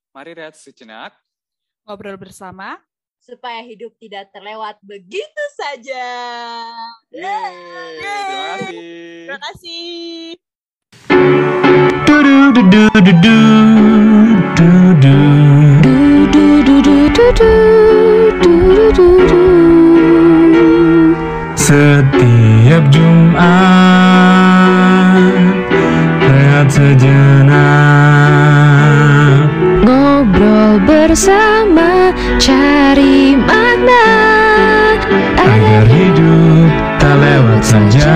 mari 0.09 0.33
rehat 0.33 0.57
sejenak 0.57 1.13
Ngobrol 1.85 2.17
bersama. 2.17 2.81
Supaya 3.23 3.63
hidup 3.63 3.95
tidak 4.03 4.27
terlewat 4.36 4.75
begitu 4.83 5.43
saja. 5.55 6.07
Yeay, 7.07 7.55
terima 7.55 8.19
kasih 8.59 8.83
Terima 9.23 9.39
kasih. 9.39 10.36
Setiap 21.63 22.83
Jumat 22.91 23.39
Rehat 26.27 26.67
sejenak 26.67 27.63
Ngobrol 29.88 30.83
bersama 30.83 31.92
bermakna 33.47 34.06
Agar 35.38 35.86
hidup 35.88 36.71
tak 36.99 37.15
lewat 37.19 37.62
saja. 37.63 38.12